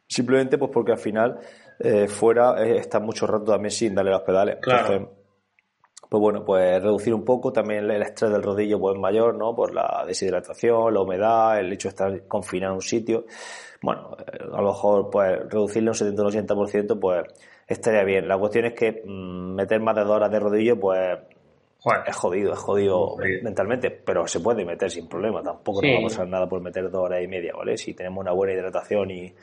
Simplemente 0.06 0.58
pues 0.58 0.70
porque 0.72 0.92
al 0.92 0.98
final 0.98 1.38
eh, 1.78 2.06
fuera 2.06 2.62
está 2.62 3.00
mucho 3.00 3.26
rato 3.26 3.44
también 3.44 3.70
sin 3.70 3.94
darle 3.94 4.10
los 4.10 4.22
pedales. 4.22 4.58
Claro. 4.60 5.10
pues 6.08 6.20
bueno, 6.20 6.44
pues 6.44 6.82
reducir 6.82 7.14
un 7.14 7.24
poco 7.24 7.52
también 7.52 7.90
el 7.90 8.02
estrés 8.02 8.30
del 8.30 8.42
rodillo 8.42 8.78
pues 8.78 8.96
mayor, 8.98 9.34
¿no? 9.34 9.54
Por 9.54 9.74
la 9.74 10.04
deshidratación, 10.06 10.92
la 10.94 11.00
humedad, 11.00 11.58
el 11.58 11.72
hecho 11.72 11.88
de 11.88 11.90
estar 11.90 12.28
confinado 12.28 12.72
en 12.72 12.76
un 12.76 12.82
sitio. 12.82 13.24
Bueno, 13.82 14.16
a 14.52 14.62
lo 14.62 14.68
mejor 14.68 15.10
pues 15.10 15.40
reducirle 15.48 15.90
un 15.90 15.94
70 15.94 16.22
o 16.22 16.26
un 16.26 16.32
80% 16.32 17.00
pues 17.00 17.24
estaría 17.66 18.04
bien. 18.04 18.28
La 18.28 18.38
cuestión 18.38 18.66
es 18.66 18.74
que 18.74 19.02
mm, 19.04 19.54
meter 19.54 19.80
más 19.80 19.96
de 19.96 20.02
dos 20.02 20.12
horas 20.12 20.30
de 20.30 20.40
rodillo 20.40 20.78
pues 20.78 21.18
es 22.06 22.16
jodido, 22.16 22.52
es 22.52 22.58
jodido 22.58 23.16
mentalmente, 23.42 23.90
pero 23.90 24.26
se 24.26 24.40
puede 24.40 24.64
meter 24.64 24.90
sin 24.90 25.06
problema. 25.06 25.42
Tampoco 25.42 25.82
nos 25.82 25.94
vamos 25.94 26.12
a 26.12 26.16
hacer 26.16 26.28
nada 26.28 26.48
por 26.48 26.62
meter 26.62 26.90
dos 26.90 27.02
horas 27.02 27.22
y 27.22 27.28
media, 27.28 27.52
¿vale? 27.54 27.76
Si 27.76 27.92
tenemos 27.92 28.22
una 28.22 28.32
buena 28.32 28.54
hidratación 28.54 29.10
y, 29.10 29.34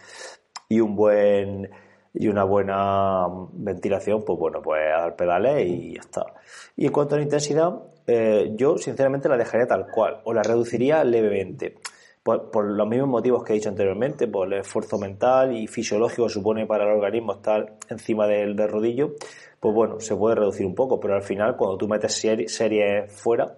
y 0.72 0.80
un 0.80 0.96
buen 0.96 1.70
y 2.14 2.30
una 2.30 2.46
buena 2.46 3.28
ventilación, 3.52 4.24
pues 4.24 4.40
bueno, 4.40 4.62
pues 4.62 4.82
a 4.88 5.02
dar 5.02 5.16
pedales 5.18 5.68
y 5.68 5.96
ya 5.96 6.00
está. 6.00 6.26
Y 6.78 6.86
en 6.86 6.94
cuanto 6.94 7.16
a 7.16 7.18
la 7.18 7.26
intensidad, 7.26 7.74
eh, 8.08 8.54
yo 8.56 8.78
sinceramente 8.78 9.28
la 9.28 9.36
dejaría 9.36 9.68
tal 9.68 9.88
cual, 9.94 10.22
o 10.24 10.34
la 10.34 10.44
reduciría 10.44 11.04
levemente. 11.04 11.76
Por, 12.24 12.52
por, 12.52 12.66
los 12.66 12.88
mismos 12.88 13.10
motivos 13.10 13.44
que 13.44 13.52
he 13.52 13.56
dicho 13.56 13.68
anteriormente, 13.68 14.28
por 14.28 14.48
el 14.48 14.60
esfuerzo 14.60 14.98
mental 14.98 15.58
y 15.58 15.68
fisiológico 15.68 16.28
que 16.28 16.34
supone 16.34 16.66
para 16.68 16.86
el 16.86 16.92
organismo 16.92 17.34
estar 17.34 17.74
encima 17.90 18.28
del, 18.28 18.56
del 18.56 18.70
rodillo, 18.70 19.16
pues 19.60 19.76
bueno, 19.76 20.00
se 20.00 20.16
puede 20.16 20.36
reducir 20.36 20.66
un 20.66 20.76
poco, 20.76 21.00
pero 21.02 21.16
al 21.16 21.24
final 21.24 21.58
cuando 21.58 21.78
tú 21.78 21.88
metes 21.88 22.14
series 22.14 23.12
fuera, 23.12 23.58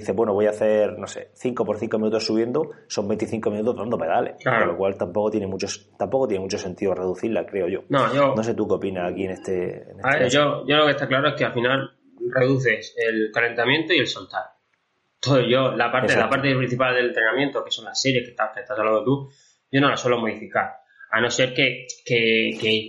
dices, 0.00 0.14
bueno, 0.14 0.32
voy 0.32 0.46
a 0.46 0.50
hacer, 0.50 0.98
no 0.98 1.06
sé, 1.06 1.30
5 1.34 1.64
por 1.64 1.78
5 1.78 1.98
minutos 1.98 2.26
subiendo, 2.26 2.70
son 2.86 3.08
25 3.08 3.50
minutos 3.50 3.76
dando 3.76 3.98
pedales, 3.98 4.36
con 4.44 4.66
lo 4.66 4.76
cual 4.76 4.96
tampoco 4.96 5.30
tiene 5.30 5.46
mucho, 5.46 5.66
tampoco 5.98 6.28
tiene 6.28 6.42
mucho 6.42 6.58
sentido 6.58 6.94
reducirla, 6.94 7.46
creo 7.46 7.68
yo. 7.68 7.80
No, 7.88 8.12
yo... 8.14 8.34
No 8.34 8.42
sé 8.42 8.54
tú 8.54 8.66
qué 8.66 8.74
opinas 8.74 9.12
aquí 9.12 9.24
en 9.24 9.32
este... 9.32 9.86
a 10.02 10.12
ver, 10.12 10.22
este 10.22 10.36
yo, 10.36 10.66
yo 10.66 10.76
lo 10.76 10.84
que 10.86 10.92
está 10.92 11.06
claro 11.08 11.28
es 11.28 11.34
que 11.34 11.44
al 11.44 11.52
final 11.52 11.90
reduces 12.34 12.94
el 12.96 13.30
calentamiento 13.32 13.92
y 13.92 13.98
el 13.98 14.06
soltar. 14.06 14.44
Todo 15.20 15.40
yo, 15.40 15.72
la 15.72 15.90
parte, 15.90 16.16
la 16.16 16.28
parte 16.28 16.54
principal 16.54 16.94
del 16.94 17.06
entrenamiento, 17.06 17.64
que 17.64 17.70
son 17.70 17.86
las 17.86 18.00
series 18.00 18.24
que 18.24 18.30
estás, 18.30 18.52
que 18.54 18.60
estás 18.60 18.78
hablando 18.78 19.04
tú, 19.04 19.30
yo 19.70 19.80
no 19.80 19.88
la 19.88 19.96
suelo 19.96 20.18
modificar 20.18 20.86
a 21.10 21.20
no 21.20 21.30
ser 21.30 21.54
que, 21.54 21.86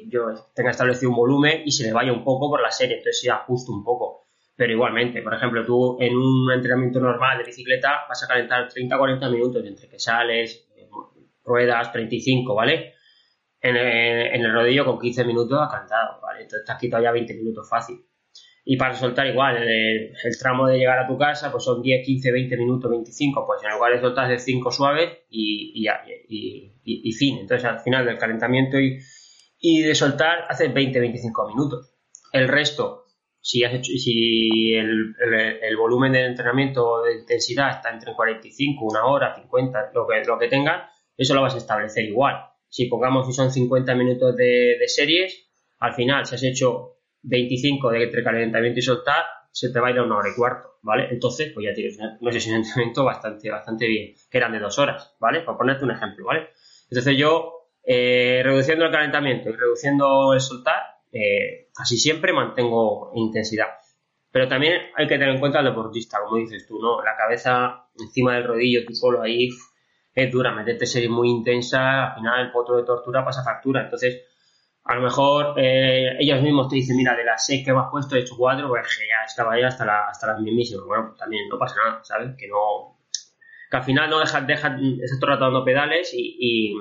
yo 0.10 0.34
tenga 0.54 0.72
establecido 0.72 1.12
un 1.12 1.16
volumen 1.18 1.62
y 1.66 1.72
se 1.72 1.86
le 1.86 1.94
vaya 1.94 2.12
un 2.12 2.24
poco 2.24 2.50
por 2.50 2.62
la 2.62 2.72
serie, 2.72 2.98
entonces 2.98 3.22
sí 3.22 3.30
ajusto 3.30 3.72
un 3.72 3.84
poco. 3.84 4.27
Pero 4.58 4.74
igualmente, 4.74 5.22
por 5.22 5.36
ejemplo, 5.36 5.64
tú 5.64 5.98
en 6.02 6.18
un 6.18 6.52
entrenamiento 6.52 7.00
normal 7.00 7.38
de 7.38 7.44
bicicleta 7.46 8.06
vas 8.10 8.24
a 8.24 8.28
calentar 8.28 8.68
30-40 8.68 9.32
minutos 9.32 9.64
entre 9.64 9.88
que 9.88 10.00
sales, 10.00 10.68
ruedas 11.48 11.92
35, 11.92 12.54
¿vale? 12.54 12.94
En 13.62 13.76
el, 13.76 14.54
rodillo 14.54 14.86
con 14.86 15.00
15 15.00 15.26
minutos 15.26 15.60
has 15.62 15.72
calentado, 15.72 16.22
¿vale? 16.22 16.42
Entonces 16.42 16.66
te 16.66 16.72
has 16.72 16.80
quitado 16.80 17.04
ya 17.04 17.12
20 17.12 17.34
minutos 17.36 17.68
fácil. 17.70 17.98
Y 18.66 18.78
para 18.78 18.94
soltar 18.96 19.28
igual, 19.28 19.58
el, 19.58 20.14
tramo 20.40 20.68
de 20.68 20.78
llegar 20.78 21.00
a 21.00 21.08
tu 21.08 21.18
casa, 21.18 21.52
pues 21.52 21.64
son 21.64 21.82
10, 21.82 22.06
15, 22.06 22.32
20 22.32 22.58
minutos, 22.58 22.92
25. 22.92 23.46
Pues 23.48 23.64
en 23.64 23.72
lugar 23.72 23.94
de 23.94 24.02
soltar 24.02 24.28
de 24.28 24.40
5 24.40 24.72
suaves 24.72 25.20
y, 25.30 25.88
y, 26.84 27.12
fin. 27.14 27.40
Entonces 27.40 27.66
al 27.66 27.80
final 27.80 28.06
del 28.06 28.18
calentamiento 28.18 28.78
y, 28.80 29.82
de 29.82 29.96
soltar 29.96 30.46
haces 30.50 30.74
20, 30.74 31.00
25 31.00 31.48
minutos. 31.48 31.94
El 32.34 32.48
resto, 32.48 33.06
si, 33.48 33.64
has 33.64 33.74
hecho, 33.76 33.94
si 33.94 34.74
el, 34.74 35.16
volumen 35.78 36.12
de 36.12 36.26
entrenamiento 36.26 37.04
de 37.04 37.20
intensidad 37.20 37.78
está 37.78 37.92
entre 37.92 38.14
45, 38.14 38.86
una 38.86 39.06
hora, 39.06 39.34
50, 39.36 39.92
lo 39.94 40.06
que, 40.06 40.22
lo 40.26 40.38
que 40.38 40.50
tengas, 40.50 40.92
eso 41.16 41.34
lo 41.34 41.44
vas 41.44 41.56
a 41.56 41.60
establecer 41.60 42.04
igual. 42.04 42.36
Si 42.68 42.88
pongamos 42.88 43.26
si 43.26 43.32
son 43.32 43.50
50 43.50 43.96
minutos 43.96 44.36
de, 44.36 44.76
series, 44.88 45.48
al 45.80 45.94
final 45.94 46.26
si 46.26 46.36
has 46.36 46.44
hecho 46.44 46.98
25 47.22 47.90
de 47.92 48.04
entre 48.04 48.22
calentamiento 48.22 48.80
y 48.80 48.84
soltar, 48.84 49.24
se 49.50 49.72
te 49.72 49.80
va 49.80 49.88
a 49.88 49.92
ir 49.92 50.00
a 50.00 50.04
una 50.04 50.18
hora 50.18 50.30
y 50.30 50.36
cuarto, 50.36 50.80
¿vale? 50.82 51.08
Entonces, 51.10 51.54
pues 51.54 51.68
ya 51.68 51.74
tienes 51.74 51.98
un 51.98 52.28
entrenamiento 52.28 53.06
bastante, 53.06 53.50
bastante 53.50 53.88
bien, 53.88 54.14
que 54.30 54.38
eran 54.38 54.52
de 54.52 54.60
dos 54.60 54.78
horas, 54.78 55.16
¿vale? 55.22 55.40
Para 55.40 55.58
ponerte 55.58 55.86
un 55.86 55.92
ejemplo, 55.92 56.26
¿vale? 56.26 56.50
Entonces 56.92 57.16
yo, 57.18 57.70
eh, 57.86 58.42
reduciendo 58.44 58.84
el 58.84 58.92
calentamiento 58.92 59.50
y 59.50 59.54
reduciendo 59.54 60.34
el 60.34 60.42
soltar, 60.42 60.97
eh, 61.12 61.70
casi 61.74 61.98
siempre 61.98 62.34
mantengo 62.34 63.12
intensidad. 63.16 63.68
Pero 64.32 64.48
también 64.48 64.82
hay 64.96 65.08
que 65.08 65.16
tener 65.16 65.30
en 65.30 65.40
cuenta 65.40 65.60
al 65.60 65.66
deportista, 65.66 66.20
como 66.24 66.38
dices 66.38 66.68
tú, 66.68 66.80
¿no? 66.80 67.04
La 67.04 67.16
cabeza 67.16 67.88
encima 67.98 68.36
del 68.36 68.44
rodillo, 68.44 68.86
tú 68.86 68.94
solo 68.94 69.22
ahí, 69.22 69.50
es 70.14 70.32
dura, 70.32 70.54
meterte 70.54 70.86
serie 70.86 71.10
muy 71.10 71.30
intensa, 71.30 72.08
al 72.08 72.16
final 72.16 72.46
el 72.46 72.52
potro 72.52 72.78
de 72.78 72.84
tortura 72.84 73.24
pasa 73.24 73.44
factura. 73.44 73.84
Entonces, 73.84 74.24
a 74.84 74.96
lo 74.96 75.02
mejor 75.02 75.54
eh, 75.58 76.16
ellos 76.20 76.42
mismos 76.42 76.70
te 76.70 76.78
dicen, 76.78 76.96
mira, 76.96 77.16
de 77.16 77.26
las 77.26 77.46
seis 77.46 77.66
que 77.66 77.74
me 77.74 77.80
has 77.80 77.92
puesto 77.92 78.16
he 78.16 78.20
hecho 78.20 78.36
cuatro, 78.38 78.70
pues 78.70 78.88
ya 79.00 79.26
estaba 79.26 79.54
ahí 79.54 79.64
hasta, 79.64 79.86
la, 79.86 80.08
hasta 80.08 80.28
las 80.28 80.40
mismísimas. 80.40 80.86
Bueno, 80.86 81.08
pues 81.08 81.20
también 81.20 81.48
no 81.50 81.60
pasa 81.60 81.76
nada, 81.86 82.04
¿sabes? 82.04 82.36
Que 82.38 82.48
no. 82.48 82.98
Que 83.70 83.78
al 83.78 83.84
final 83.84 84.10
no 84.10 84.20
dejas, 84.20 84.48
deja, 84.48 84.78
estás 85.02 85.20
todo 85.20 85.38
dando 85.38 85.66
pedales 85.66 86.14
y, 86.14 86.74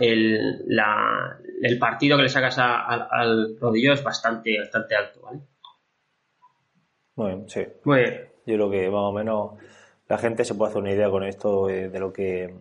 el, 0.00 0.64
la, 0.66 1.38
el, 1.62 1.78
partido 1.78 2.16
que 2.16 2.24
le 2.24 2.28
sacas 2.28 2.56
al 2.58 3.56
rodillo 3.60 3.92
es 3.92 4.02
bastante, 4.02 4.58
bastante 4.58 4.96
alto, 4.96 5.20
¿vale? 5.22 5.40
Muy 7.16 7.26
bien, 7.28 7.48
sí. 7.48 7.66
Muy 7.84 8.00
bien. 8.00 8.28
Yo 8.46 8.54
creo 8.54 8.70
que 8.70 8.90
más 8.90 9.02
o 9.02 9.12
menos 9.12 9.52
la 10.08 10.18
gente 10.18 10.44
se 10.44 10.54
puede 10.54 10.70
hacer 10.70 10.82
una 10.82 10.92
idea 10.92 11.10
con 11.10 11.24
esto 11.24 11.66
de 11.66 11.98
lo 11.98 12.12
que 12.12 12.54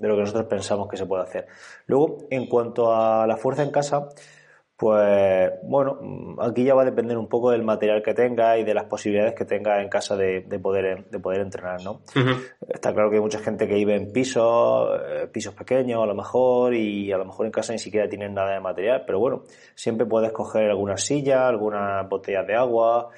de 0.00 0.08
lo 0.08 0.16
que 0.16 0.22
nosotros 0.22 0.46
pensamos 0.46 0.88
que 0.88 0.96
se 0.96 1.06
puede 1.06 1.22
hacer. 1.22 1.46
Luego, 1.86 2.18
en 2.30 2.46
cuanto 2.46 2.94
a 2.94 3.26
la 3.26 3.36
fuerza 3.36 3.62
en 3.62 3.70
casa, 3.70 4.08
pues 4.80 5.50
bueno, 5.62 5.98
aquí 6.40 6.64
ya 6.64 6.74
va 6.74 6.80
a 6.80 6.84
depender 6.86 7.18
un 7.18 7.28
poco 7.28 7.50
del 7.50 7.62
material 7.62 8.02
que 8.02 8.14
tenga 8.14 8.56
y 8.56 8.64
de 8.64 8.72
las 8.72 8.84
posibilidades 8.84 9.34
que 9.34 9.44
tenga 9.44 9.82
en 9.82 9.90
casa 9.90 10.16
de, 10.16 10.40
poder 10.58 11.04
de 11.10 11.18
poder 11.18 11.42
entrenar, 11.42 11.84
¿no? 11.84 12.00
Está 12.66 12.94
claro 12.94 13.10
que 13.10 13.16
hay 13.16 13.22
mucha 13.22 13.40
gente 13.40 13.68
que 13.68 13.74
vive 13.74 13.94
en 13.94 14.10
pisos, 14.10 14.88
eh, 15.06 15.28
pisos 15.30 15.52
pequeños 15.52 16.02
a 16.02 16.06
lo 16.06 16.14
mejor, 16.14 16.72
y 16.72 17.12
a 17.12 17.18
lo 17.18 17.26
mejor 17.26 17.44
en 17.44 17.52
casa 17.52 17.74
ni 17.74 17.78
siquiera 17.78 18.08
tienen 18.08 18.32
nada 18.32 18.54
de 18.54 18.60
material, 18.60 19.02
pero 19.04 19.20
bueno, 19.20 19.42
siempre 19.74 20.06
puedes 20.06 20.32
coger 20.32 20.70
alguna 20.70 20.96
silla, 20.96 21.46
algunas 21.46 22.08
botellas 22.08 22.46
de 22.46 22.54
agua, 22.54 23.10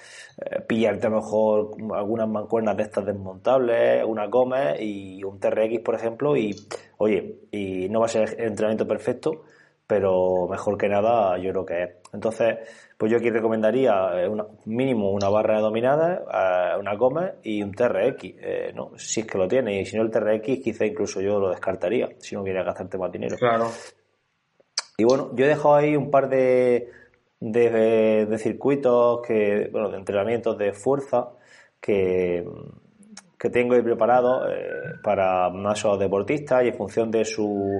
eh, 0.44 0.62
pillarte 0.66 1.06
a 1.06 1.10
lo 1.10 1.16
mejor 1.20 1.76
algunas 1.94 2.28
mancuernas 2.28 2.76
de 2.76 2.82
estas 2.82 3.06
desmontables, 3.06 4.04
una 4.04 4.26
Gómez 4.26 4.80
y 4.80 5.22
un 5.22 5.38
TRX, 5.38 5.78
por 5.84 5.94
ejemplo, 5.94 6.36
y 6.36 6.56
oye, 6.98 7.36
y 7.52 7.88
no 7.88 8.00
va 8.00 8.06
a 8.06 8.08
ser 8.08 8.34
el 8.36 8.48
entrenamiento 8.48 8.88
perfecto, 8.88 9.44
pero 9.92 10.48
mejor 10.48 10.78
que 10.78 10.88
nada 10.88 11.36
yo 11.36 11.50
creo 11.50 11.66
que 11.66 11.82
es. 11.82 11.90
Entonces, 12.14 12.60
pues 12.96 13.12
yo 13.12 13.18
aquí 13.18 13.28
recomendaría 13.28 14.22
eh, 14.22 14.26
una, 14.26 14.46
mínimo 14.64 15.10
una 15.10 15.28
barra 15.28 15.56
de 15.56 15.60
dominada, 15.60 16.14
eh, 16.32 16.80
una 16.80 16.96
Gómez 16.96 17.34
y 17.42 17.62
un 17.62 17.72
TRX, 17.72 18.24
eh, 18.24 18.72
¿no? 18.74 18.92
si 18.96 19.20
es 19.20 19.26
que 19.26 19.36
lo 19.36 19.46
tiene, 19.46 19.78
y 19.78 19.84
si 19.84 19.98
no 19.98 20.02
el 20.02 20.10
TRX 20.10 20.64
quizá 20.64 20.86
incluso 20.86 21.20
yo 21.20 21.38
lo 21.38 21.50
descartaría, 21.50 22.08
si 22.20 22.34
no 22.34 22.42
quieres 22.42 22.64
gastarte 22.64 22.96
más 22.96 23.12
dinero. 23.12 23.36
Claro. 23.36 23.66
Y 24.96 25.04
bueno, 25.04 25.30
yo 25.34 25.44
he 25.44 25.48
dejado 25.48 25.74
ahí 25.74 25.94
un 25.94 26.10
par 26.10 26.30
de, 26.30 26.88
de, 27.38 28.38
circuitos, 28.38 29.20
que, 29.26 29.68
bueno, 29.70 29.90
de 29.90 29.98
entrenamientos 29.98 30.56
de 30.56 30.72
fuerza 30.72 31.32
que, 31.78 32.46
que 33.38 33.50
tengo 33.50 33.74
ahí 33.74 33.82
preparados 33.82 34.50
para 35.02 35.50
más 35.50 35.84
deportistas 35.98 36.64
y 36.64 36.68
en 36.68 36.76
función 36.76 37.10
de 37.10 37.26
su 37.26 37.78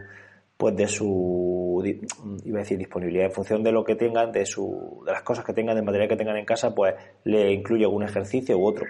pues 0.62 0.76
de 0.76 0.87
su 0.87 1.62
iba 1.85 2.59
a 2.59 2.62
decir 2.62 2.79
disponibilidad 2.79 3.27
en 3.27 3.33
función 3.33 3.62
de 3.62 3.73
lo 3.73 3.85
que 3.85 3.95
tengan 3.95 4.33
de 4.33 4.47
su 4.47 5.03
de 5.07 5.12
las 5.12 5.23
cosas 5.23 5.45
que 5.45 5.53
tengan 5.53 5.77
de 5.77 5.83
material 5.83 6.09
que 6.09 6.17
tengan 6.17 6.37
en 6.37 6.45
casa 6.45 6.75
pues 6.75 6.95
le 7.25 7.53
incluye 7.53 7.85
algún 7.85 8.03
ejercicio 8.03 8.59
u 8.59 8.67
otro. 8.67 8.87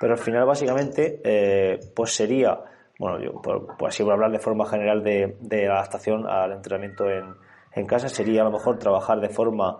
Pero 0.00 0.12
al 0.12 0.18
final 0.18 0.46
básicamente 0.46 1.20
eh, 1.24 1.80
pues 1.94 2.14
sería 2.14 2.58
bueno 2.98 3.20
yo 3.20 3.40
pues 3.78 3.94
así 3.94 4.02
hablar 4.02 4.30
de 4.30 4.38
forma 4.38 4.66
general 4.66 5.02
de, 5.02 5.36
de 5.40 5.68
adaptación 5.68 6.26
al 6.26 6.52
entrenamiento 6.52 7.10
en, 7.10 7.34
en 7.72 7.86
casa 7.86 8.08
sería 8.08 8.42
a 8.42 8.44
lo 8.44 8.52
mejor 8.52 8.78
trabajar 8.78 9.20
de 9.20 9.28
forma 9.28 9.78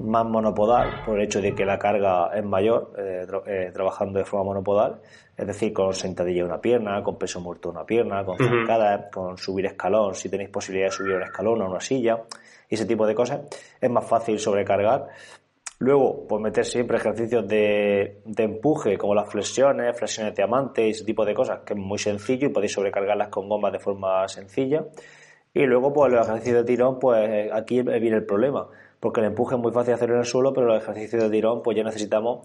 más 0.00 0.24
monopodal 0.24 1.02
por 1.04 1.18
el 1.18 1.26
hecho 1.26 1.40
de 1.40 1.54
que 1.54 1.64
la 1.64 1.78
carga 1.78 2.30
es 2.34 2.44
mayor 2.44 2.92
eh, 2.96 3.26
eh, 3.46 3.70
trabajando 3.72 4.18
de 4.18 4.24
forma 4.24 4.46
monopodal, 4.46 5.00
es 5.36 5.46
decir, 5.46 5.72
con 5.72 5.92
sentadilla 5.94 6.44
una 6.44 6.60
pierna, 6.60 7.02
con 7.02 7.18
peso 7.18 7.40
muerto 7.40 7.70
una 7.70 7.84
pierna, 7.84 8.24
con 8.24 8.36
zancadas, 8.38 9.10
con 9.12 9.36
subir 9.36 9.66
escalón, 9.66 10.14
si 10.14 10.28
tenéis 10.28 10.50
posibilidad 10.50 10.88
de 10.88 10.92
subir 10.92 11.14
un 11.14 11.22
escalón 11.22 11.62
o 11.62 11.70
una 11.70 11.80
silla, 11.80 12.22
y 12.68 12.74
ese 12.74 12.86
tipo 12.86 13.06
de 13.06 13.14
cosas, 13.14 13.40
es 13.80 13.90
más 13.90 14.06
fácil 14.06 14.38
sobrecargar. 14.38 15.08
Luego, 15.80 16.26
pues 16.28 16.42
meter 16.42 16.64
siempre 16.66 16.98
ejercicios 16.98 17.48
de, 17.48 18.20
de 18.24 18.42
empuje, 18.42 18.98
como 18.98 19.14
las 19.14 19.30
flexiones, 19.30 19.96
flexiones 19.96 20.34
de 20.34 20.42
amante 20.42 20.86
y 20.86 20.90
ese 20.90 21.04
tipo 21.04 21.24
de 21.24 21.34
cosas, 21.34 21.60
que 21.64 21.72
es 21.72 21.78
muy 21.78 21.98
sencillo 21.98 22.48
y 22.48 22.50
podéis 22.50 22.72
sobrecargarlas 22.72 23.28
con 23.28 23.48
gomas 23.48 23.72
de 23.72 23.78
forma 23.78 24.28
sencilla. 24.28 24.84
Y 25.54 25.64
luego, 25.64 25.92
pues 25.92 26.12
los 26.12 26.28
ejercicios 26.28 26.58
de 26.58 26.64
tirón, 26.64 26.98
pues 26.98 27.50
aquí 27.50 27.80
viene 27.80 28.18
el 28.18 28.26
problema 28.26 28.68
porque 29.00 29.20
el 29.20 29.26
empuje 29.26 29.56
es 29.56 29.60
muy 29.60 29.72
fácil 29.72 29.94
hacerlo 29.94 30.16
en 30.16 30.20
el 30.20 30.26
suelo, 30.26 30.52
pero 30.52 30.66
los 30.66 30.82
ejercicios 30.82 31.22
de 31.22 31.30
tirón, 31.30 31.62
pues 31.62 31.76
ya 31.76 31.82
necesitamos 31.82 32.40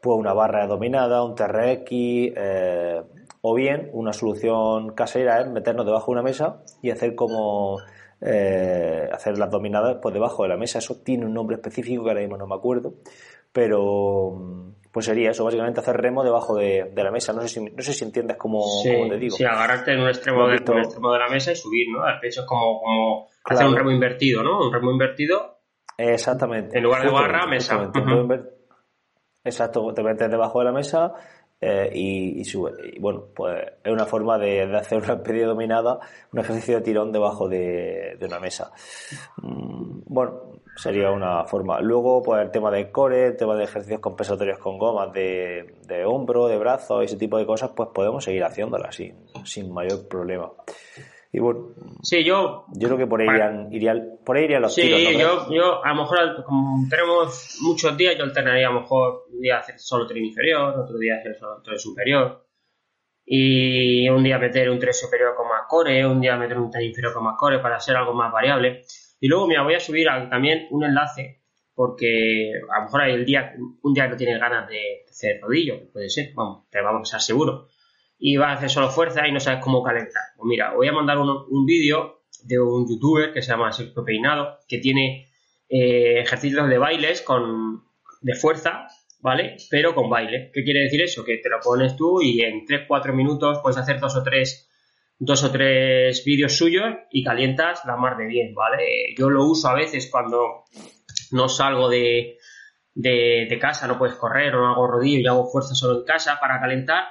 pues 0.00 0.18
una 0.18 0.34
barra 0.34 0.66
dominada, 0.66 1.22
un 1.22 1.34
TRX, 1.34 1.88
eh, 1.90 3.02
o 3.40 3.54
bien 3.54 3.88
una 3.92 4.12
solución 4.12 4.94
casera 4.94 5.40
es 5.40 5.48
meternos 5.48 5.86
debajo 5.86 6.06
de 6.06 6.12
una 6.12 6.22
mesa 6.22 6.62
y 6.82 6.90
hacer 6.90 7.14
como 7.14 7.78
eh, 8.20 9.08
hacer 9.12 9.38
las 9.38 9.50
dominadas 9.50 9.98
pues 10.02 10.12
debajo 10.12 10.42
de 10.42 10.50
la 10.50 10.56
mesa. 10.56 10.78
Eso 10.78 11.00
tiene 11.02 11.24
un 11.24 11.32
nombre 11.32 11.56
específico 11.56 12.04
que 12.04 12.10
ahora 12.10 12.20
mismo 12.20 12.36
no 12.36 12.46
me 12.46 12.54
acuerdo, 12.54 12.94
pero 13.52 14.72
pues 14.92 15.06
sería 15.06 15.30
eso, 15.30 15.44
básicamente 15.44 15.80
hacer 15.80 15.96
remo 15.96 16.22
debajo 16.22 16.54
de, 16.54 16.92
la 16.94 17.10
mesa. 17.10 17.32
No 17.32 17.40
sé 17.42 17.48
si, 17.48 17.60
no 17.60 17.82
sé 17.82 17.92
si 17.92 18.04
entiendes 18.04 18.36
cómo, 18.36 18.62
te 18.82 19.16
digo. 19.18 19.36
Sí, 19.36 19.44
agarrarte 19.44 19.92
en 19.92 20.00
un 20.00 20.08
extremo, 20.08 20.48
de, 20.48 20.62
un 20.70 20.78
extremo 20.78 21.12
de 21.12 21.18
la 21.18 21.28
mesa 21.28 21.52
y 21.52 21.56
subir, 21.56 21.88
¿no? 21.90 22.02
Al 22.02 22.20
pecho 22.20 22.42
es 22.42 22.46
como, 22.46 22.80
como 22.80 23.28
hacer 23.44 23.66
un 23.66 23.76
remo 23.76 23.90
invertido, 23.90 24.42
¿no? 24.42 24.66
Un 24.66 24.72
remo 24.72 24.90
invertido 24.90 25.53
Exactamente. 25.96 26.76
En 26.76 26.84
lugar 26.84 27.02
de 27.02 27.10
barra, 27.10 27.46
mesa. 27.46 27.90
Exacto, 29.44 29.92
te 29.92 30.02
metes 30.02 30.30
debajo 30.30 30.60
de 30.60 30.64
la 30.64 30.72
mesa 30.72 31.12
eh, 31.60 31.90
y, 31.94 32.44
sube. 32.44 32.72
Y 32.94 32.98
bueno, 32.98 33.26
pues 33.34 33.62
es 33.82 33.92
una 33.92 34.06
forma 34.06 34.38
de, 34.38 34.62
hacer 34.76 35.02
una 35.02 35.14
especie 35.14 35.44
dominada, 35.44 35.98
un 36.32 36.40
ejercicio 36.40 36.76
de 36.76 36.80
tirón 36.82 37.12
debajo 37.12 37.48
de, 37.48 38.18
una 38.20 38.40
mesa. 38.40 38.72
Mm, 39.36 40.00
bueno, 40.06 40.60
sería 40.76 41.10
una 41.10 41.44
forma. 41.44 41.80
Luego, 41.80 42.22
pues 42.22 42.42
el 42.42 42.50
tema 42.50 42.70
de 42.70 42.90
core, 42.90 43.28
el 43.28 43.36
tema 43.36 43.54
de 43.54 43.64
ejercicios 43.64 44.00
compensatorios 44.00 44.58
con 44.58 44.78
gomas 44.78 45.12
de, 45.12 45.76
de 45.86 46.04
hombro, 46.04 46.48
de 46.48 46.58
brazo, 46.58 47.02
ese 47.02 47.16
tipo 47.16 47.38
de 47.38 47.46
cosas, 47.46 47.70
pues 47.76 47.90
podemos 47.94 48.24
seguir 48.24 48.44
haciéndolas 48.44 48.94
sin, 48.94 49.14
sin 49.44 49.72
mayor 49.72 50.08
problema. 50.08 50.50
Y 51.34 51.40
bueno, 51.40 51.74
sí, 52.00 52.22
yo, 52.22 52.64
yo 52.74 52.86
creo 52.86 52.96
que 52.96 53.08
por 53.08 53.20
ahí, 53.20 53.26
irían, 53.72 54.20
por 54.24 54.36
ahí 54.36 54.44
irían 54.44 54.62
los 54.62 54.72
sí, 54.72 54.88
yo, 55.18 55.52
yo 55.52 55.84
a 55.84 55.88
lo 55.88 56.02
mejor, 56.02 56.44
como 56.44 56.88
tenemos 56.88 57.58
muchos 57.62 57.96
días, 57.96 58.16
yo 58.16 58.22
alternaría 58.22 58.68
a 58.68 58.72
lo 58.72 58.82
mejor 58.82 59.24
un 59.32 59.40
día 59.40 59.58
hacer 59.58 59.76
solo 59.80 60.06
tren 60.06 60.24
inferior, 60.24 60.78
otro 60.78 60.96
día 60.96 61.16
hacer 61.16 61.34
solo 61.34 61.60
tren 61.60 61.76
superior. 61.76 62.46
Y 63.26 64.08
un 64.10 64.22
día 64.22 64.38
meter 64.38 64.70
un 64.70 64.78
tren 64.78 64.94
superior 64.94 65.34
con 65.34 65.48
más 65.48 65.62
core, 65.68 66.06
un 66.06 66.20
día 66.20 66.36
meter 66.36 66.56
un 66.56 66.70
tren 66.70 66.84
inferior 66.84 67.12
con 67.12 67.24
más 67.24 67.36
core 67.36 67.58
para 67.58 67.78
hacer 67.78 67.96
algo 67.96 68.14
más 68.14 68.32
variable. 68.32 68.82
Y 69.18 69.26
luego, 69.26 69.48
mira, 69.48 69.64
voy 69.64 69.74
a 69.74 69.80
subir 69.80 70.06
también 70.30 70.68
un 70.70 70.84
enlace 70.84 71.42
porque 71.74 72.52
a 72.72 72.78
lo 72.78 72.84
mejor 72.84 73.00
hay 73.00 73.14
el 73.14 73.24
día, 73.24 73.56
un 73.82 73.92
día 73.92 74.08
que 74.08 74.14
tienes 74.14 74.38
ganas 74.38 74.68
de 74.68 75.02
hacer 75.10 75.40
rodillo, 75.42 75.90
puede 75.92 76.08
ser, 76.08 76.32
vamos, 76.32 76.66
pero 76.70 76.84
vamos 76.84 77.00
a 77.00 77.16
estar 77.16 77.20
seguros 77.20 77.73
y 78.26 78.38
vas 78.38 78.52
a 78.52 78.52
hacer 78.54 78.70
solo 78.70 78.88
fuerza 78.88 79.28
y 79.28 79.32
no 79.32 79.38
sabes 79.38 79.62
cómo 79.62 79.82
calentar. 79.82 80.22
Pues 80.34 80.46
mira, 80.48 80.72
voy 80.72 80.88
a 80.88 80.92
mandar 80.92 81.18
un, 81.18 81.66
vídeo 81.66 82.22
de 82.42 82.58
un 82.58 82.88
youtuber 82.88 83.34
que 83.34 83.42
se 83.42 83.50
llama 83.50 83.70
Sergio 83.70 84.02
Peinado, 84.02 84.60
que 84.66 84.78
tiene 84.78 85.28
eh, 85.68 86.20
ejercicios 86.20 86.66
de 86.70 86.78
bailes 86.78 87.20
con, 87.20 87.84
de 88.22 88.34
fuerza, 88.34 88.86
¿vale? 89.20 89.58
Pero 89.68 89.94
con 89.94 90.08
baile. 90.08 90.50
¿Qué 90.54 90.64
quiere 90.64 90.84
decir 90.84 91.02
eso? 91.02 91.22
Que 91.22 91.36
te 91.36 91.50
lo 91.50 91.60
pones 91.62 91.96
tú 91.96 92.22
y 92.22 92.40
en 92.40 92.64
3-4 92.64 93.12
minutos 93.12 93.58
puedes 93.62 93.76
hacer 93.76 94.00
dos 94.00 94.16
o 94.16 94.22
tres 94.22 94.70
dos 95.18 95.44
o 95.44 95.52
tres 95.52 96.24
vídeos 96.24 96.56
suyos 96.56 96.94
y 97.10 97.22
calientas 97.22 97.84
la 97.84 97.98
mar 97.98 98.16
de 98.16 98.24
bien, 98.24 98.54
¿vale? 98.54 99.14
Yo 99.18 99.28
lo 99.28 99.44
uso 99.44 99.68
a 99.68 99.74
veces 99.74 100.08
cuando 100.10 100.64
no 101.30 101.50
salgo 101.50 101.90
de, 101.90 102.38
de, 102.94 103.46
de 103.50 103.58
casa, 103.58 103.86
no 103.86 103.98
puedes 103.98 104.16
correr 104.16 104.54
o 104.54 104.60
no 104.62 104.72
hago 104.72 104.86
rodillo 104.86 105.18
y 105.18 105.26
hago 105.26 105.46
fuerza 105.46 105.74
solo 105.74 105.98
en 105.98 106.06
casa 106.06 106.38
para 106.40 106.58
calentar 106.58 107.04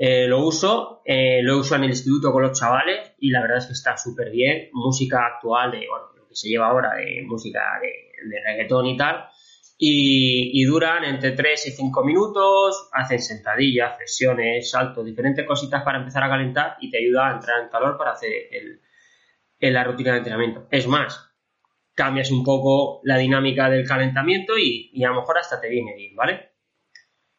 eh, 0.00 0.28
lo 0.28 0.46
uso, 0.46 1.02
eh, 1.04 1.42
lo 1.42 1.58
uso 1.58 1.74
en 1.74 1.82
el 1.82 1.90
instituto 1.90 2.30
con 2.30 2.42
los 2.42 2.56
chavales 2.56 3.14
y 3.18 3.30
la 3.30 3.40
verdad 3.40 3.58
es 3.58 3.66
que 3.66 3.72
está 3.72 3.96
súper 3.96 4.30
bien. 4.30 4.68
Música 4.72 5.26
actual 5.26 5.72
de, 5.72 5.88
bueno, 5.88 6.06
lo 6.14 6.28
que 6.28 6.36
se 6.36 6.48
lleva 6.48 6.68
ahora 6.68 6.94
de 6.94 7.24
música 7.26 7.60
de, 7.82 8.28
de 8.28 8.40
reggaetón 8.44 8.86
y 8.86 8.96
tal. 8.96 9.28
Y, 9.80 10.64
duran 10.64 11.04
entre 11.04 11.32
3 11.32 11.66
y 11.68 11.70
5 11.70 12.04
minutos, 12.04 12.88
hacen 12.92 13.20
sentadillas, 13.20 13.96
flexiones, 13.96 14.70
saltos, 14.70 15.04
diferentes 15.04 15.46
cositas 15.46 15.82
para 15.84 15.98
empezar 15.98 16.22
a 16.24 16.28
calentar 16.28 16.76
y 16.80 16.90
te 16.90 16.98
ayuda 16.98 17.28
a 17.28 17.34
entrar 17.34 17.62
en 17.62 17.68
calor 17.68 17.96
para 17.96 18.12
hacer 18.12 18.30
el, 18.50 19.72
la 19.72 19.84
rutina 19.84 20.12
de 20.12 20.18
entrenamiento. 20.18 20.66
Es 20.70 20.86
más, 20.88 21.32
cambias 21.94 22.30
un 22.32 22.44
poco 22.44 23.00
la 23.04 23.18
dinámica 23.18 23.70
del 23.70 23.86
calentamiento 23.86 24.58
y, 24.58 24.90
y 24.92 25.04
a 25.04 25.10
lo 25.10 25.20
mejor 25.20 25.38
hasta 25.38 25.60
te 25.60 25.68
viene 25.68 25.94
bien, 25.96 26.14
¿vale? 26.16 26.47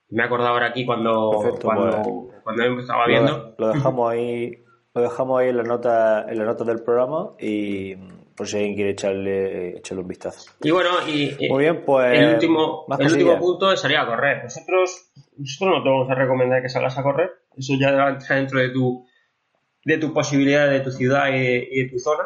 Me 0.09 0.23
he 0.23 0.25
acordado 0.25 0.49
ahora 0.49 0.67
aquí 0.67 0.85
cuando, 0.85 1.31
cuando, 1.61 2.15
pues, 2.43 2.79
estaba 2.79 3.05
viendo. 3.07 3.55
Lo, 3.57 3.67
dejamos 3.73 4.11
ahí, 4.11 4.63
lo 4.93 5.01
dejamos 5.01 5.39
ahí 5.39 5.49
en 5.49 5.57
la 5.57 5.63
nota, 5.63 6.25
en 6.27 6.37
la 6.39 6.45
nota 6.45 6.63
del 6.63 6.81
programa 6.81 7.31
y 7.39 7.95
por 8.35 8.47
si 8.47 8.57
alguien 8.57 8.75
quiere 8.75 8.91
echarle, 8.91 9.77
echarle 9.77 10.01
un 10.01 10.07
vistazo. 10.07 10.49
Y 10.63 10.71
bueno, 10.71 10.89
y 11.07 11.35
Muy 11.49 11.63
bien, 11.63 11.83
pues, 11.85 12.17
el 12.17 12.33
último, 12.33 12.85
el 12.97 13.11
último 13.11 13.37
punto 13.37 13.71
es 13.71 13.81
salir 13.81 13.97
a 13.97 14.07
correr. 14.07 14.43
Nosotros, 14.43 15.11
nosotros 15.37 15.77
no 15.77 15.83
te 15.83 15.89
vamos 15.89 16.09
a 16.09 16.15
recomendar 16.15 16.61
que 16.61 16.69
salgas 16.69 16.97
a 16.97 17.03
correr. 17.03 17.31
Eso 17.55 17.73
ya 17.79 17.89
está 18.17 18.35
dentro 18.35 18.59
de 18.59 18.69
tu, 18.69 19.05
de 19.83 19.97
tu 19.97 20.13
posibilidad, 20.13 20.69
de 20.69 20.79
tu 20.79 20.91
ciudad 20.91 21.27
y 21.33 21.81
de, 21.83 21.89
tu 21.91 21.99
zona. 21.99 22.23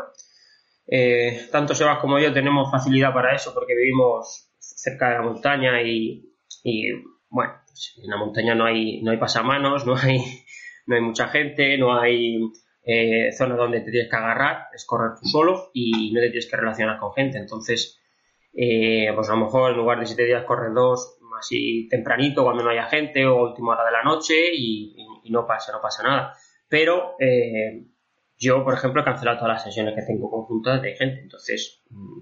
Eh, 0.87 1.47
tanto 1.51 1.73
Sebas 1.75 1.99
como 1.99 2.19
yo 2.19 2.31
tenemos 2.31 2.69
facilidad 2.69 3.13
para 3.13 3.35
eso 3.35 3.53
porque 3.53 3.75
vivimos 3.75 4.51
cerca 4.59 5.09
de 5.09 5.15
la 5.15 5.21
montaña 5.21 5.81
y, 5.81 6.29
y 6.63 6.91
bueno, 7.33 7.53
en 7.97 8.09
la 8.09 8.17
montaña 8.17 8.53
no 8.53 8.65
hay, 8.65 9.01
no 9.01 9.11
hay 9.11 9.17
pasamanos, 9.17 9.85
no 9.87 9.95
hay, 9.95 10.19
no 10.85 10.95
hay 10.95 11.01
mucha 11.01 11.27
gente, 11.27 11.77
no 11.79 11.99
hay 11.99 12.39
eh, 12.83 13.31
zonas 13.31 13.57
donde 13.57 13.81
te 13.81 13.89
tienes 13.89 14.09
que 14.09 14.15
agarrar, 14.15 14.67
es 14.73 14.85
correr 14.85 15.17
tú 15.19 15.27
solo 15.27 15.71
y 15.73 16.13
no 16.13 16.21
te 16.21 16.27
tienes 16.29 16.49
que 16.49 16.57
relacionar 16.57 16.99
con 16.99 17.11
gente. 17.13 17.39
Entonces, 17.39 17.99
eh, 18.53 19.11
pues 19.15 19.29
a 19.29 19.33
lo 19.33 19.45
mejor 19.45 19.71
en 19.71 19.77
lugar 19.77 19.99
de 19.99 20.05
siete 20.05 20.25
días 20.25 20.45
correr 20.45 20.73
dos, 20.73 21.17
así 21.39 21.87
tempranito 21.89 22.43
cuando 22.43 22.63
no 22.63 22.69
haya 22.69 22.85
gente 22.85 23.25
o 23.25 23.49
última 23.49 23.73
hora 23.73 23.85
de 23.85 23.91
la 23.91 24.03
noche 24.03 24.35
y, 24.53 24.95
no 25.29 25.47
pasa, 25.47 25.71
no 25.71 25.81
pasa 25.81 26.03
nada. 26.03 26.35
Pero 26.69 27.15
eh, 27.19 27.83
yo, 28.37 28.63
por 28.63 28.75
ejemplo, 28.75 29.01
he 29.01 29.05
cancelado 29.05 29.39
todas 29.39 29.53
las 29.53 29.63
sesiones 29.63 29.95
que 29.95 30.03
tengo 30.03 30.29
conjuntas 30.29 30.83
de 30.83 30.95
gente. 30.95 31.21
Entonces, 31.21 31.83
mm, 31.89 32.19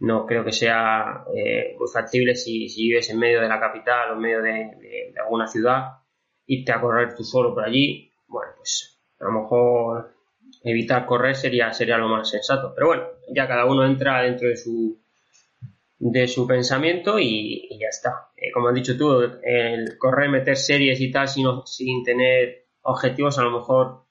no 0.00 0.26
creo 0.26 0.44
que 0.44 0.52
sea 0.52 1.24
eh, 1.34 1.76
muy 1.78 1.88
factible 1.92 2.34
si, 2.34 2.66
vives 2.76 3.10
en 3.10 3.18
medio 3.18 3.40
de 3.40 3.48
la 3.48 3.60
capital 3.60 4.10
o 4.10 4.14
en 4.14 4.20
medio 4.20 4.42
de, 4.42 5.12
alguna 5.22 5.46
ciudad, 5.46 5.98
irte 6.46 6.72
a 6.72 6.80
correr 6.80 7.14
tú 7.14 7.22
solo 7.22 7.54
por 7.54 7.64
allí, 7.64 8.10
bueno, 8.26 8.52
pues 8.56 8.98
a 9.20 9.24
lo 9.24 9.32
mejor 9.42 10.14
evitar 10.64 11.04
correr 11.04 11.36
sería, 11.36 11.72
sería 11.72 11.98
lo 11.98 12.08
más 12.08 12.30
sensato. 12.30 12.72
Pero 12.74 12.86
bueno, 12.88 13.04
ya 13.34 13.46
cada 13.46 13.66
uno 13.66 13.84
entra 13.84 14.22
dentro 14.22 14.48
de 14.48 14.56
su, 14.56 14.98
de 15.98 16.26
su 16.26 16.46
pensamiento 16.46 17.18
y, 17.18 17.68
ya 17.78 17.88
está. 17.88 18.30
Eh, 18.36 18.50
como 18.52 18.68
has 18.68 18.74
dicho 18.74 18.96
tú, 18.96 19.20
el 19.42 19.98
correr, 19.98 20.30
meter 20.30 20.56
series 20.56 20.98
y 21.00 21.10
tal 21.10 21.28
sin, 21.28 21.46
sin 21.66 22.02
tener 22.04 22.68
objetivos 22.82 23.38
a 23.38 23.42
lo 23.42 23.50
mejor 23.50 24.04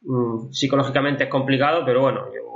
mm, 0.00 0.50
psicológicamente 0.50 1.24
es 1.24 1.30
complicado, 1.30 1.84
pero 1.86 2.00
bueno, 2.00 2.26
yo 2.34 2.51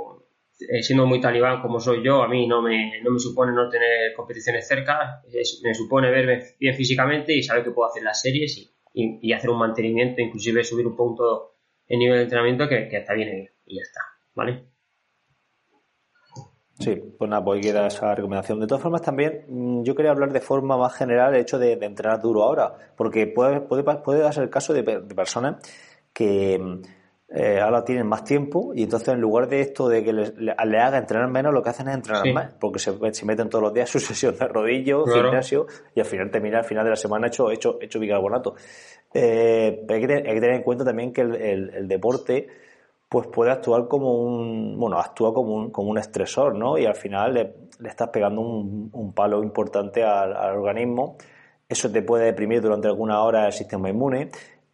eh, 0.59 0.81
siendo 0.81 1.05
muy 1.05 1.21
talibán 1.21 1.61
como 1.61 1.79
soy 1.79 2.03
yo, 2.03 2.23
a 2.23 2.27
mí 2.27 2.47
no 2.47 2.63
me, 2.63 2.99
no 3.03 3.11
me 3.11 3.19
supone 3.19 3.51
no 3.51 3.69
tener 3.69 4.13
competiciones 4.15 4.67
cerca, 4.67 5.21
me 5.63 5.73
supone 5.75 6.09
verme 6.09 6.43
bien 6.59 6.73
físicamente 6.73 7.33
y 7.33 7.43
saber 7.43 7.63
que 7.63 7.71
puedo 7.71 7.89
hacer 7.89 8.01
las 8.01 8.19
series 8.21 8.57
y, 8.57 9.19
y, 9.21 9.33
hacer 9.33 9.51
un 9.51 9.59
mantenimiento, 9.59 10.21
inclusive 10.21 10.63
subir 10.63 10.87
un 10.87 10.95
punto 10.95 11.57
en 11.87 11.99
nivel 11.99 12.17
de 12.17 12.23
entrenamiento 12.23 12.67
que, 12.67 12.87
está 12.91 13.13
bien 13.13 13.49
y 13.65 13.75
ya 13.75 13.81
está, 13.83 14.01
¿vale? 14.33 14.65
Sí, 16.79 16.95
pues 17.17 17.29
nada, 17.29 17.43
pues 17.43 17.61
queda 17.63 17.87
esa 17.87 18.13
recomendación. 18.15 18.59
De 18.59 18.67
todas 18.67 18.81
formas, 18.81 19.01
también 19.01 19.45
mm, 19.47 19.83
yo 19.83 19.95
quería 19.95 20.11
hablar 20.11 20.31
de 20.31 20.41
forma 20.41 20.77
más 20.77 20.95
general 20.95 21.35
el 21.35 21.41
hecho 21.41 21.59
de, 21.59 21.73
entrenar 21.73 22.19
duro 22.19 22.43
ahora, 22.43 22.73
porque 22.95 23.27
puede, 23.27 23.61
puede, 23.61 23.83
puede 23.83 24.21
darse 24.21 24.41
el 24.41 24.49
caso 24.49 24.73
de, 24.73 24.81
de 24.81 25.15
personas 25.15 25.57
que 26.13 26.57
mm, 26.57 26.81
eh, 27.29 27.59
ahora 27.59 27.83
tienen 27.83 28.07
más 28.07 28.23
tiempo 28.23 28.71
y 28.73 28.83
entonces 28.83 29.09
en 29.09 29.19
lugar 29.19 29.49
de 29.49 29.59
esto 29.59 29.89
de 29.89 30.01
que 30.01 30.13
les, 30.13 30.33
le, 30.37 30.53
haga 30.53 30.97
entrenar 30.97 31.29
menos, 31.29 31.53
lo 31.53 31.61
que 31.61 31.69
hacen 31.69 31.89
es 31.89 31.95
entrenar 31.95 32.23
más, 32.33 32.53
porque 32.53 32.79
se, 32.79 33.25
meten 33.25 33.49
todos 33.49 33.63
los 33.63 33.73
días 33.73 33.89
su 33.91 33.99
sesión 33.99 34.37
de 34.37 34.47
rodillo, 34.47 35.05
gimnasio 35.05 35.67
y 35.93 35.99
al 35.99 36.05
final 36.05 36.31
termina 36.31 36.59
al 36.59 36.63
final 36.63 36.85
de 36.85 36.91
la 36.91 36.95
semana 36.95 37.27
hecho 37.27 37.51
hecho 37.51 37.79
hecho 37.81 37.99
bicarbonato. 37.99 38.55
Eh, 39.13 39.85
hay, 39.89 40.01
que, 40.01 40.07
tener 40.07 40.51
en 40.51 40.63
cuenta 40.63 40.85
también 40.85 41.11
que 41.11 41.21
el, 41.21 41.87
deporte 41.89 42.47
pues 43.09 43.27
puede 43.27 43.51
actuar 43.51 43.89
como 43.89 44.21
un 44.21 44.79
bueno 44.79 44.97
actúa 44.97 45.33
como 45.33 45.53
un, 45.53 45.71
como 45.71 45.89
un 45.89 45.97
estresor, 45.97 46.55
¿no? 46.55 46.77
Y 46.77 46.85
al 46.85 46.95
final 46.95 47.33
le, 47.33 47.55
estás 47.89 48.07
pegando 48.07 48.39
un, 48.39 49.13
palo 49.13 49.43
importante 49.43 50.01
al, 50.01 50.33
al 50.33 50.55
organismo. 50.55 51.17
Eso 51.67 51.91
te 51.91 52.01
puede 52.03 52.23
deprimir 52.23 52.61
durante 52.61 52.87
alguna 52.87 53.21
hora 53.21 53.47
el 53.47 53.51
sistema 53.51 53.89
inmune 53.89 54.29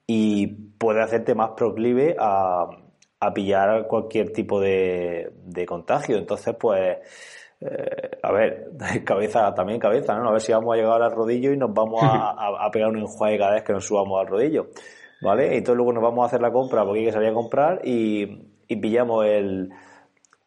y 0.06 0.73
puede 0.84 1.02
hacerte 1.02 1.34
más 1.34 1.52
proclive 1.52 2.14
a, 2.20 2.66
a 3.22 3.34
pillar 3.34 3.88
cualquier 3.88 4.34
tipo 4.34 4.60
de, 4.60 5.32
de 5.46 5.66
contagio. 5.66 6.18
Entonces, 6.18 6.54
pues, 6.60 6.98
eh, 7.62 8.20
a 8.22 8.32
ver, 8.34 8.72
cabeza, 9.06 9.54
también 9.54 9.80
cabeza, 9.80 10.14
¿no? 10.16 10.28
A 10.28 10.34
ver 10.34 10.42
si 10.42 10.52
vamos 10.52 10.74
a 10.74 10.78
llegar 10.78 11.02
al 11.02 11.14
rodillo 11.14 11.54
y 11.54 11.58
nos 11.58 11.74
vamos 11.74 12.04
a, 12.04 12.32
a, 12.66 12.70
pegar 12.70 12.90
un 12.90 12.98
enjuague 12.98 13.38
cada 13.38 13.54
vez 13.54 13.64
que 13.64 13.72
nos 13.72 13.86
subamos 13.86 14.20
al 14.20 14.28
rodillo, 14.28 14.68
¿vale? 15.22 15.54
Y 15.54 15.60
entonces 15.60 15.78
luego 15.78 15.94
nos 15.94 16.04
vamos 16.04 16.24
a 16.24 16.26
hacer 16.28 16.42
la 16.42 16.52
compra 16.52 16.84
porque 16.84 17.00
hay 17.00 17.06
que 17.06 17.14
salir 17.14 17.30
a 17.30 17.34
comprar 17.34 17.80
y, 17.86 18.50
y 18.68 18.76
pillamos 18.76 19.26
el, 19.26 19.72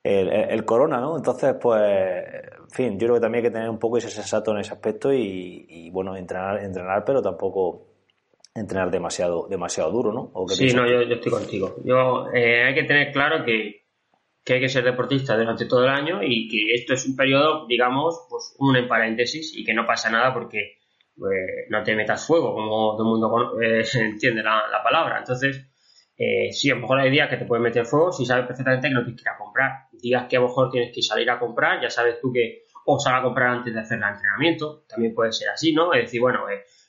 el, 0.04 0.28
el, 0.28 0.64
corona, 0.66 1.00
¿no? 1.00 1.16
Entonces, 1.16 1.54
pues, 1.58 1.80
en 1.80 2.70
fin, 2.70 2.98
yo 2.98 3.06
creo 3.06 3.14
que 3.14 3.20
también 3.22 3.42
hay 3.42 3.50
que 3.50 3.54
tener 3.54 3.70
un 3.70 3.78
poco 3.78 3.96
ese 3.96 4.10
sensato 4.10 4.50
en 4.50 4.58
ese 4.58 4.74
aspecto 4.74 5.14
y, 5.14 5.64
y 5.66 5.88
bueno, 5.88 6.14
entrenar, 6.14 6.62
entrenar, 6.62 7.04
pero 7.06 7.22
tampoco 7.22 7.85
entrenar 8.56 8.90
demasiado, 8.90 9.46
demasiado 9.48 9.90
duro, 9.90 10.12
¿no? 10.12 10.32
sí, 10.48 10.72
no, 10.72 10.86
yo, 10.88 11.00
estoy 11.00 11.30
contigo. 11.30 11.76
Yo, 11.84 12.28
eh, 12.32 12.64
hay 12.64 12.74
que 12.74 12.84
tener 12.84 13.12
claro 13.12 13.44
que, 13.44 13.84
hay 14.48 14.60
que 14.60 14.68
ser 14.68 14.84
deportista 14.84 15.36
durante 15.36 15.66
todo 15.66 15.84
el 15.84 15.90
año 15.90 16.22
y 16.22 16.48
que 16.48 16.74
esto 16.74 16.94
es 16.94 17.06
un 17.06 17.16
periodo, 17.16 17.66
digamos, 17.66 18.26
pues 18.30 18.54
un 18.58 18.76
en 18.76 18.88
paréntesis 18.88 19.52
y 19.56 19.64
que 19.64 19.74
no 19.74 19.84
pasa 19.86 20.10
nada 20.10 20.32
porque 20.32 20.78
pues, 21.16 21.66
no 21.68 21.82
te 21.82 21.94
metas 21.94 22.26
fuego, 22.26 22.54
como 22.54 22.96
todo 22.96 23.02
el 23.02 23.08
mundo 23.08 23.60
eh, 23.60 23.84
entiende 23.94 24.42
la, 24.42 24.80
palabra. 24.82 25.18
Entonces, 25.18 25.68
eh, 26.16 26.50
sí, 26.52 26.70
a 26.70 26.74
lo 26.76 26.82
mejor 26.82 27.00
hay 27.00 27.10
días 27.10 27.28
que 27.28 27.36
te 27.36 27.44
puedes 27.44 27.62
meter 27.62 27.84
fuego 27.84 28.12
si 28.12 28.24
sabes 28.24 28.46
perfectamente 28.46 28.88
que 28.88 28.94
no 28.94 29.04
tienes 29.04 29.22
que 29.22 29.28
ir 29.28 29.34
a 29.34 29.38
comprar. 29.38 29.70
Días 29.92 30.26
que 30.28 30.36
a 30.36 30.40
lo 30.40 30.46
mejor 30.46 30.70
tienes 30.70 30.94
que 30.94 31.02
salir 31.02 31.28
a 31.30 31.38
comprar, 31.38 31.82
ya 31.82 31.90
sabes 31.90 32.20
tú 32.20 32.32
que 32.32 32.62
o 32.86 32.98
sal 33.00 33.16
a 33.16 33.22
comprar 33.22 33.48
antes 33.48 33.74
de 33.74 33.80
hacer 33.80 33.98
el 33.98 34.04
entrenamiento, 34.04 34.84
también 34.88 35.12
puede 35.12 35.32
ser 35.32 35.48
así, 35.48 35.72
¿no? 35.72 35.92
Es 35.92 36.04
decir, 36.04 36.20
bueno, 36.20 36.44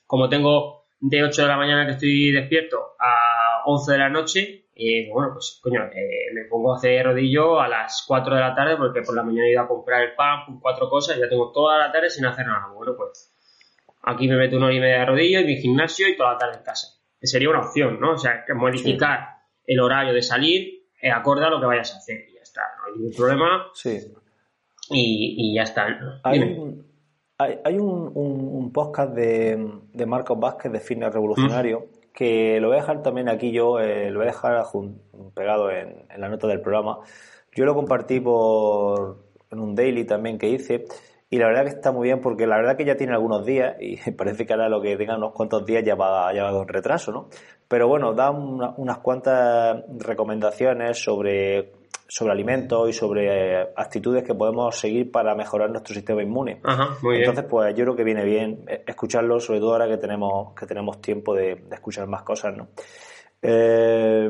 como 0.06 0.28
tengo 0.28 0.77
de 1.00 1.22
8 1.22 1.42
de 1.42 1.48
la 1.48 1.56
mañana 1.56 1.86
que 1.86 1.92
estoy 1.92 2.32
despierto 2.32 2.96
a 2.98 3.62
11 3.66 3.92
de 3.92 3.98
la 3.98 4.08
noche, 4.08 4.68
y 4.74 5.08
bueno, 5.10 5.32
pues 5.32 5.58
coño, 5.60 5.84
eh, 5.92 6.32
me 6.32 6.44
pongo 6.44 6.72
a 6.72 6.76
hacer 6.76 7.04
rodillo 7.04 7.60
a 7.60 7.68
las 7.68 8.04
4 8.06 8.34
de 8.34 8.40
la 8.40 8.54
tarde 8.54 8.76
porque 8.76 9.02
por 9.02 9.14
la 9.16 9.24
mañana 9.24 9.46
he 9.46 9.52
ido 9.52 9.62
a 9.62 9.68
comprar 9.68 10.02
el 10.02 10.14
pan, 10.14 10.60
cuatro 10.60 10.88
cosas 10.88 11.16
y 11.16 11.20
ya 11.20 11.28
tengo 11.28 11.50
toda 11.50 11.78
la 11.78 11.90
tarde 11.90 12.10
sin 12.10 12.24
hacer 12.26 12.46
nada. 12.46 12.68
Bueno, 12.72 12.94
pues 12.96 13.34
aquí 14.02 14.28
me 14.28 14.36
meto 14.36 14.56
una 14.56 14.66
hora 14.66 14.74
y 14.76 14.80
media 14.80 15.00
de 15.00 15.06
rodillo 15.06 15.40
en 15.40 15.46
mi 15.46 15.56
gimnasio 15.56 16.08
y 16.08 16.16
toda 16.16 16.34
la 16.34 16.38
tarde 16.38 16.58
en 16.58 16.62
casa. 16.62 16.96
Sería 17.20 17.50
una 17.50 17.60
opción, 17.60 17.98
¿no? 18.00 18.12
O 18.12 18.18
sea, 18.18 18.44
que 18.46 18.54
modificar 18.54 19.38
el 19.66 19.80
horario 19.80 20.14
de 20.14 20.22
salir 20.22 20.84
eh, 21.02 21.10
acorde 21.10 21.44
a 21.44 21.50
lo 21.50 21.58
que 21.60 21.66
vayas 21.66 21.92
a 21.94 21.98
hacer 21.98 22.26
y 22.28 22.34
ya 22.34 22.42
está, 22.42 22.62
no 22.78 22.86
hay 22.86 22.98
ningún 23.00 23.16
problema. 23.16 23.66
Sí. 23.74 23.98
Y, 24.90 25.54
ya 25.54 25.64
está. 25.64 26.20
Hay, 26.22 26.38
un, 26.38 26.87
podcast 28.72 29.14
de, 29.14 29.70
de, 29.92 30.06
Marcos 30.06 30.40
Vázquez 30.40 30.72
de 30.72 30.80
Fitness 30.80 31.12
Revolucionario 31.14 31.86
que 32.12 32.58
lo 32.58 32.66
voy 32.66 32.78
a 32.78 32.80
dejar 32.80 33.00
también 33.00 33.28
aquí 33.28 33.52
yo, 33.52 33.78
eh, 33.78 34.10
lo 34.10 34.18
voy 34.18 34.26
a 34.26 34.32
dejar 34.32 34.64
pegado 35.34 35.70
en, 35.70 36.04
la 36.16 36.28
nota 36.28 36.48
del 36.48 36.60
programa. 36.60 36.98
Yo 37.52 37.64
lo 37.64 37.76
compartí 37.76 38.18
por 38.18 39.18
en 39.52 39.60
un 39.60 39.76
daily 39.76 40.04
también 40.04 40.36
que 40.36 40.48
hice 40.48 40.86
y 41.30 41.38
la 41.38 41.46
verdad 41.46 41.62
que 41.62 41.68
está 41.68 41.92
muy 41.92 42.08
bien 42.08 42.20
porque 42.20 42.48
la 42.48 42.56
verdad 42.56 42.76
que 42.76 42.84
ya 42.84 42.96
tiene 42.96 43.12
algunos 43.12 43.46
días 43.46 43.76
y 43.78 43.98
parece 44.18 44.44
que 44.44 44.52
ahora 44.52 44.68
lo 44.68 44.82
que 44.82 44.96
tenga 44.96 45.16
unos 45.16 45.32
cuantos 45.32 45.64
días 45.64 45.84
ya 45.84 45.94
va, 45.94 46.34
ya 46.34 46.42
va 46.42 46.50
con 46.50 46.66
retraso, 46.66 47.12
¿no? 47.12 47.28
Pero 47.68 47.86
bueno, 47.86 48.14
da 48.14 48.32
unas 48.32 48.98
cuantas 48.98 49.84
recomendaciones 49.96 50.98
sobre 51.00 51.70
sobre 52.08 52.32
alimentos 52.32 52.88
y 52.88 52.92
sobre 52.94 53.60
eh, 53.60 53.68
actitudes 53.76 54.24
que 54.24 54.34
podemos 54.34 54.74
seguir 54.74 55.12
para 55.12 55.34
mejorar 55.34 55.70
nuestro 55.70 55.94
sistema 55.94 56.22
inmune. 56.22 56.62
Entonces, 57.02 57.44
pues 57.44 57.74
yo 57.74 57.84
creo 57.84 57.94
que 57.94 58.02
viene 58.02 58.24
bien 58.24 58.64
eh, 58.66 58.82
escucharlo, 58.86 59.38
sobre 59.38 59.60
todo 59.60 59.72
ahora 59.72 59.86
que 59.86 59.98
tenemos, 59.98 60.54
que 60.54 60.64
tenemos 60.64 61.02
tiempo 61.02 61.34
de, 61.34 61.64
escuchar 61.70 62.06
más 62.06 62.22
cosas, 62.22 62.56
¿no? 62.56 62.68
Eh, 63.42 64.26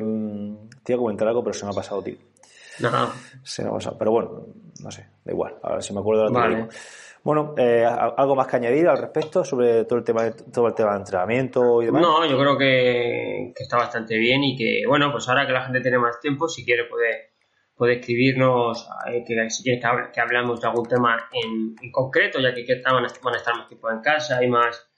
te 0.83 0.93
iba 0.93 0.99
a 0.99 1.03
comentar 1.03 1.29
algo, 1.29 1.45
pero 1.45 1.55
se 1.55 1.65
me 1.65 1.71
ha 1.71 1.75
pasado, 1.75 2.03
tío. 2.03 2.17
Se 3.45 3.63
me 3.63 3.69
ha 3.69 3.73
pasado. 3.73 3.97
Pero 3.97 4.11
bueno, 4.11 4.47
no 4.83 4.91
sé, 4.91 5.07
da 5.25 5.33
igual. 5.33 5.55
A 5.63 5.75
ver 5.75 5.83
si 5.83 5.95
me 5.95 6.01
acuerdo 6.01 6.25
de 6.25 6.31
lo 6.31 6.69
que 6.69 6.75
Bueno, 7.23 7.55
eh, 7.57 7.85
¿algo 7.87 8.35
más 8.35 8.49
que 8.49 8.57
añadir 8.57 8.89
al 8.89 8.99
respecto 8.99 9.45
sobre 9.45 9.85
todo 9.85 10.01
el 10.01 10.05
tema 10.05 10.33
todo 10.53 10.67
el 10.67 10.75
tema 10.75 10.93
de 10.95 10.99
entrenamiento 10.99 11.81
y 11.81 11.87
demás? 11.87 12.03
No, 12.03 12.27
yo 12.27 12.37
creo 12.37 12.59
que, 12.59 13.53
que, 13.55 13.63
está 13.63 13.77
bastante 13.77 14.17
bien 14.17 14.43
y 14.43 14.57
que, 14.57 14.83
bueno, 14.87 15.13
pues 15.13 15.29
ahora 15.29 15.47
que 15.47 15.53
la 15.53 15.63
gente 15.63 15.81
tiene 15.81 15.99
más 15.99 16.19
tiempo, 16.21 16.49
si 16.49 16.65
quiere 16.65 16.85
puede 16.85 17.28
puede 17.79 18.01
escribirnos 18.01 18.89
eh, 19.07 19.25
que 19.25 19.51
si 19.51 19.63
quieres 19.63 19.83
que, 20.13 20.21
hablemos 20.21 20.61
de 20.61 20.67
algún 20.67 20.87
tema 20.87 21.17
en, 21.33 21.91
concreto, 21.93 22.41
ya 22.41 22.53
que, 22.53 22.65
que 22.65 22.83
van, 22.85 23.05
a, 23.05 23.07
estar 23.07 23.23
más 23.57 23.69
tiempo 23.69 23.91
en 23.91 24.01
casa 24.01 24.45
y 24.45 24.49
más, 24.49 24.91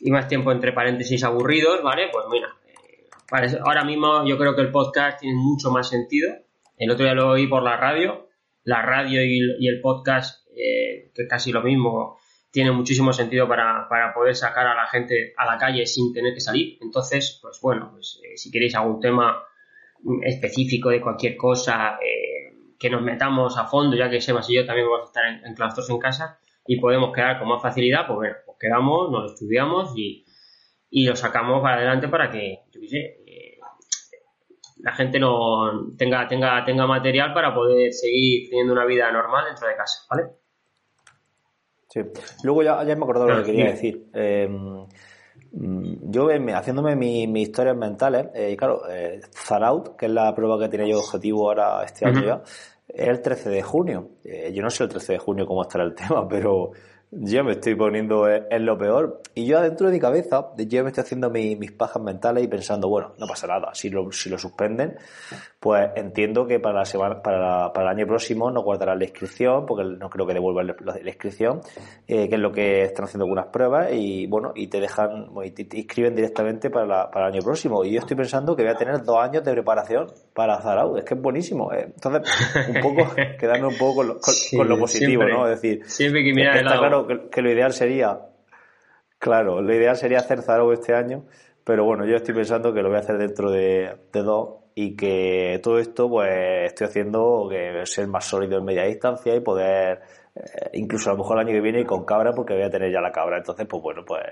y 0.00 0.10
más 0.10 0.26
tiempo 0.26 0.50
entre 0.50 0.72
paréntesis 0.72 1.22
aburridos, 1.22 1.82
¿vale? 1.82 2.08
Pues 2.12 2.26
mira, 2.28 2.48
eh, 2.66 3.58
ahora 3.64 3.84
mismo 3.84 4.26
yo 4.26 4.36
creo 4.36 4.56
que 4.56 4.62
el 4.62 4.72
podcast 4.72 5.20
tiene 5.20 5.36
mucho 5.36 5.70
más 5.70 5.88
sentido. 5.88 6.34
El 6.76 6.90
otro 6.90 7.04
día 7.04 7.14
lo 7.14 7.30
oí 7.30 7.46
por 7.46 7.62
la 7.62 7.76
radio. 7.76 8.28
La 8.64 8.82
radio 8.82 9.24
y, 9.24 9.68
el 9.68 9.80
podcast, 9.80 10.44
eh, 10.56 11.12
que 11.14 11.28
casi 11.28 11.52
lo 11.52 11.62
mismo, 11.62 12.18
tiene 12.50 12.72
muchísimo 12.72 13.12
sentido 13.12 13.46
para, 13.46 13.86
para, 13.88 14.12
poder 14.12 14.34
sacar 14.34 14.66
a 14.66 14.74
la 14.74 14.88
gente 14.88 15.32
a 15.36 15.46
la 15.46 15.56
calle 15.56 15.86
sin 15.86 16.12
tener 16.12 16.34
que 16.34 16.40
salir. 16.40 16.76
Entonces, 16.80 17.38
pues 17.40 17.60
bueno, 17.62 17.90
pues 17.92 18.20
si 18.34 18.50
queréis 18.50 18.74
algún 18.74 18.98
tema 18.98 19.40
específico 20.22 20.90
de 20.90 21.00
cualquier 21.00 21.36
cosa, 21.36 21.98
eh, 22.02 22.36
que 22.78 22.90
nos 22.90 23.02
metamos 23.02 23.56
a 23.58 23.66
fondo, 23.66 23.96
ya 23.96 24.10
que 24.10 24.20
Sebas 24.20 24.48
y 24.50 24.54
yo 24.54 24.66
también 24.66 24.88
vamos 24.88 25.02
a 25.02 25.10
estar 25.10 25.46
en, 25.46 25.54
claustros 25.54 25.88
en 25.90 25.98
casa 25.98 26.38
y 26.66 26.78
podemos 26.80 27.12
quedar 27.12 27.38
con 27.38 27.48
más 27.48 27.62
facilidad, 27.62 28.06
pues 28.06 28.16
bueno, 28.16 28.36
pues 28.44 28.58
quedamos, 28.60 29.10
nos 29.10 29.22
lo 29.22 29.26
estudiamos 29.32 29.92
y, 29.96 30.24
lo 30.90 31.14
sacamos 31.14 31.60
para 31.62 31.76
adelante 31.76 32.08
para 32.08 32.30
que, 32.30 32.60
yo 32.72 32.80
qué 32.80 32.88
sé, 32.88 32.98
eh, 33.26 33.58
la 34.78 34.92
gente 34.92 35.18
no 35.18 35.94
tenga, 35.96 36.26
tenga, 36.28 36.64
tenga 36.64 36.86
material 36.86 37.34
para 37.34 37.54
poder 37.54 37.92
seguir 37.92 38.48
teniendo 38.48 38.72
una 38.72 38.84
vida 38.84 39.10
normal 39.10 39.44
dentro 39.46 39.68
de 39.68 39.76
casa, 39.76 40.06
¿vale? 40.10 40.24
Sí. 41.88 42.00
Luego 42.44 42.62
ya, 42.62 42.78
ya 42.84 42.94
me 42.94 43.00
he 43.00 43.04
acordado 43.04 43.28
lo 43.28 43.36
que 43.38 43.50
quería 43.50 43.70
decir. 43.70 44.06
Eh, 44.14 44.48
Mm, 45.52 46.10
yo 46.10 46.28
haciéndome 46.54 46.96
mis 46.96 47.48
historias 47.48 47.76
mentales, 47.76 48.26
eh, 48.34 48.50
y 48.52 48.56
claro, 48.56 48.82
eh, 48.88 49.20
Zarout, 49.32 49.96
que 49.96 50.06
es 50.06 50.12
la 50.12 50.34
prueba 50.34 50.58
que 50.58 50.68
tenía 50.68 50.86
yo 50.86 50.98
objetivo 50.98 51.48
ahora 51.48 51.82
este 51.84 52.06
año 52.06 52.24
ya, 52.24 52.42
es 52.88 53.08
el 53.08 53.20
13 53.20 53.50
de 53.50 53.62
junio. 53.62 54.10
Eh, 54.24 54.52
yo 54.54 54.62
no 54.62 54.70
sé 54.70 54.84
el 54.84 54.90
13 54.90 55.14
de 55.14 55.18
junio 55.18 55.46
cómo 55.46 55.62
estará 55.62 55.84
el 55.84 55.94
tema, 55.94 56.26
pero 56.28 56.72
yo 57.20 57.44
me 57.44 57.52
estoy 57.52 57.74
poniendo 57.74 58.28
en 58.28 58.66
lo 58.66 58.76
peor. 58.76 59.22
Y 59.34 59.46
yo 59.46 59.58
adentro 59.58 59.88
de 59.88 59.94
mi 59.94 60.00
cabeza, 60.00 60.48
yo 60.56 60.82
me 60.82 60.90
estoy 60.90 61.02
haciendo 61.02 61.30
mis 61.30 61.72
pajas 61.72 62.02
mentales 62.02 62.44
y 62.44 62.48
pensando, 62.48 62.88
bueno, 62.88 63.12
no 63.18 63.26
pasa 63.26 63.46
nada. 63.46 63.74
Si 63.74 63.90
lo, 63.90 64.10
si 64.12 64.30
lo 64.30 64.38
suspenden, 64.38 64.96
pues 65.60 65.90
entiendo 65.96 66.46
que 66.46 66.60
para 66.60 66.80
la 66.80 66.84
semana, 66.84 67.22
para, 67.22 67.72
para 67.72 67.90
el 67.90 67.96
año 67.98 68.06
próximo 68.06 68.50
no 68.50 68.62
guardarán 68.62 68.98
la 68.98 69.04
inscripción, 69.04 69.66
porque 69.66 69.84
no 69.84 70.08
creo 70.08 70.26
que 70.26 70.34
devuelvan 70.34 70.66
la, 70.66 70.98
inscripción, 70.98 71.60
eh, 72.06 72.28
que 72.28 72.34
es 72.34 72.40
lo 72.40 72.52
que 72.52 72.82
están 72.82 73.04
haciendo 73.04 73.24
algunas 73.24 73.46
pruebas, 73.46 73.88
y 73.92 74.26
bueno, 74.26 74.52
y 74.54 74.68
te 74.68 74.80
dejan, 74.80 75.28
y 75.44 75.50
te, 75.50 75.76
inscriben 75.76 76.14
directamente 76.14 76.70
para, 76.70 77.10
para 77.10 77.28
el 77.28 77.34
año 77.34 77.42
próximo. 77.42 77.84
Y 77.84 77.92
yo 77.92 78.00
estoy 78.00 78.16
pensando 78.16 78.54
que 78.54 78.62
voy 78.62 78.72
a 78.72 78.76
tener 78.76 79.02
dos 79.02 79.18
años 79.18 79.44
de 79.44 79.52
preparación 79.52 80.06
para 80.34 80.60
Zarau. 80.60 80.96
Es 80.96 81.04
que 81.04 81.14
es 81.14 81.20
buenísimo. 81.20 81.72
Eh. 81.72 81.92
Entonces, 81.94 82.22
un 82.68 82.80
poco, 82.80 83.10
quedarme 83.38 83.68
un 83.68 83.76
poco 83.76 83.96
con 83.96 84.68
lo, 84.68 84.78
positivo, 84.78 85.24
¿no? 85.24 85.48
Es 85.48 85.60
decir, 85.60 85.82
siempre 85.86 86.22
que 86.22 86.32
mirar 86.32 86.56
está 86.58 86.78
claro 86.78 87.05
que, 87.06 87.42
lo 87.42 87.50
ideal 87.50 87.72
sería, 87.72 88.18
claro, 89.18 89.60
lo 89.62 89.74
ideal 89.74 89.96
sería 89.96 90.18
hacer 90.18 90.42
Zarau 90.42 90.72
este 90.72 90.94
año, 90.94 91.26
pero 91.64 91.84
bueno, 91.84 92.06
yo 92.06 92.16
estoy 92.16 92.34
pensando 92.34 92.72
que 92.72 92.82
lo 92.82 92.88
voy 92.88 92.98
a 92.98 93.00
hacer 93.00 93.18
dentro 93.18 93.50
de, 93.50 93.96
dos 94.12 94.64
y 94.74 94.94
que 94.94 95.58
todo 95.62 95.78
esto 95.78 96.08
pues 96.08 96.66
estoy 96.66 96.86
haciendo 96.86 97.48
que 97.50 97.86
ser 97.86 98.06
más 98.08 98.24
sólido 98.24 98.58
en 98.58 98.64
media 98.64 98.84
distancia 98.84 99.34
y 99.34 99.40
poder 99.40 100.02
eh, 100.34 100.70
incluso 100.74 101.10
a 101.10 101.14
lo 101.14 101.20
mejor 101.20 101.38
el 101.38 101.46
año 101.46 101.54
que 101.54 101.62
viene 101.62 101.86
con 101.86 102.04
cabra 102.04 102.32
porque 102.32 102.54
voy 102.54 102.64
a 102.64 102.70
tener 102.70 102.92
ya 102.92 103.00
la 103.00 103.10
cabra. 103.10 103.38
Entonces 103.38 103.66
pues 103.66 103.82
bueno 103.82 104.04
pues 104.06 104.22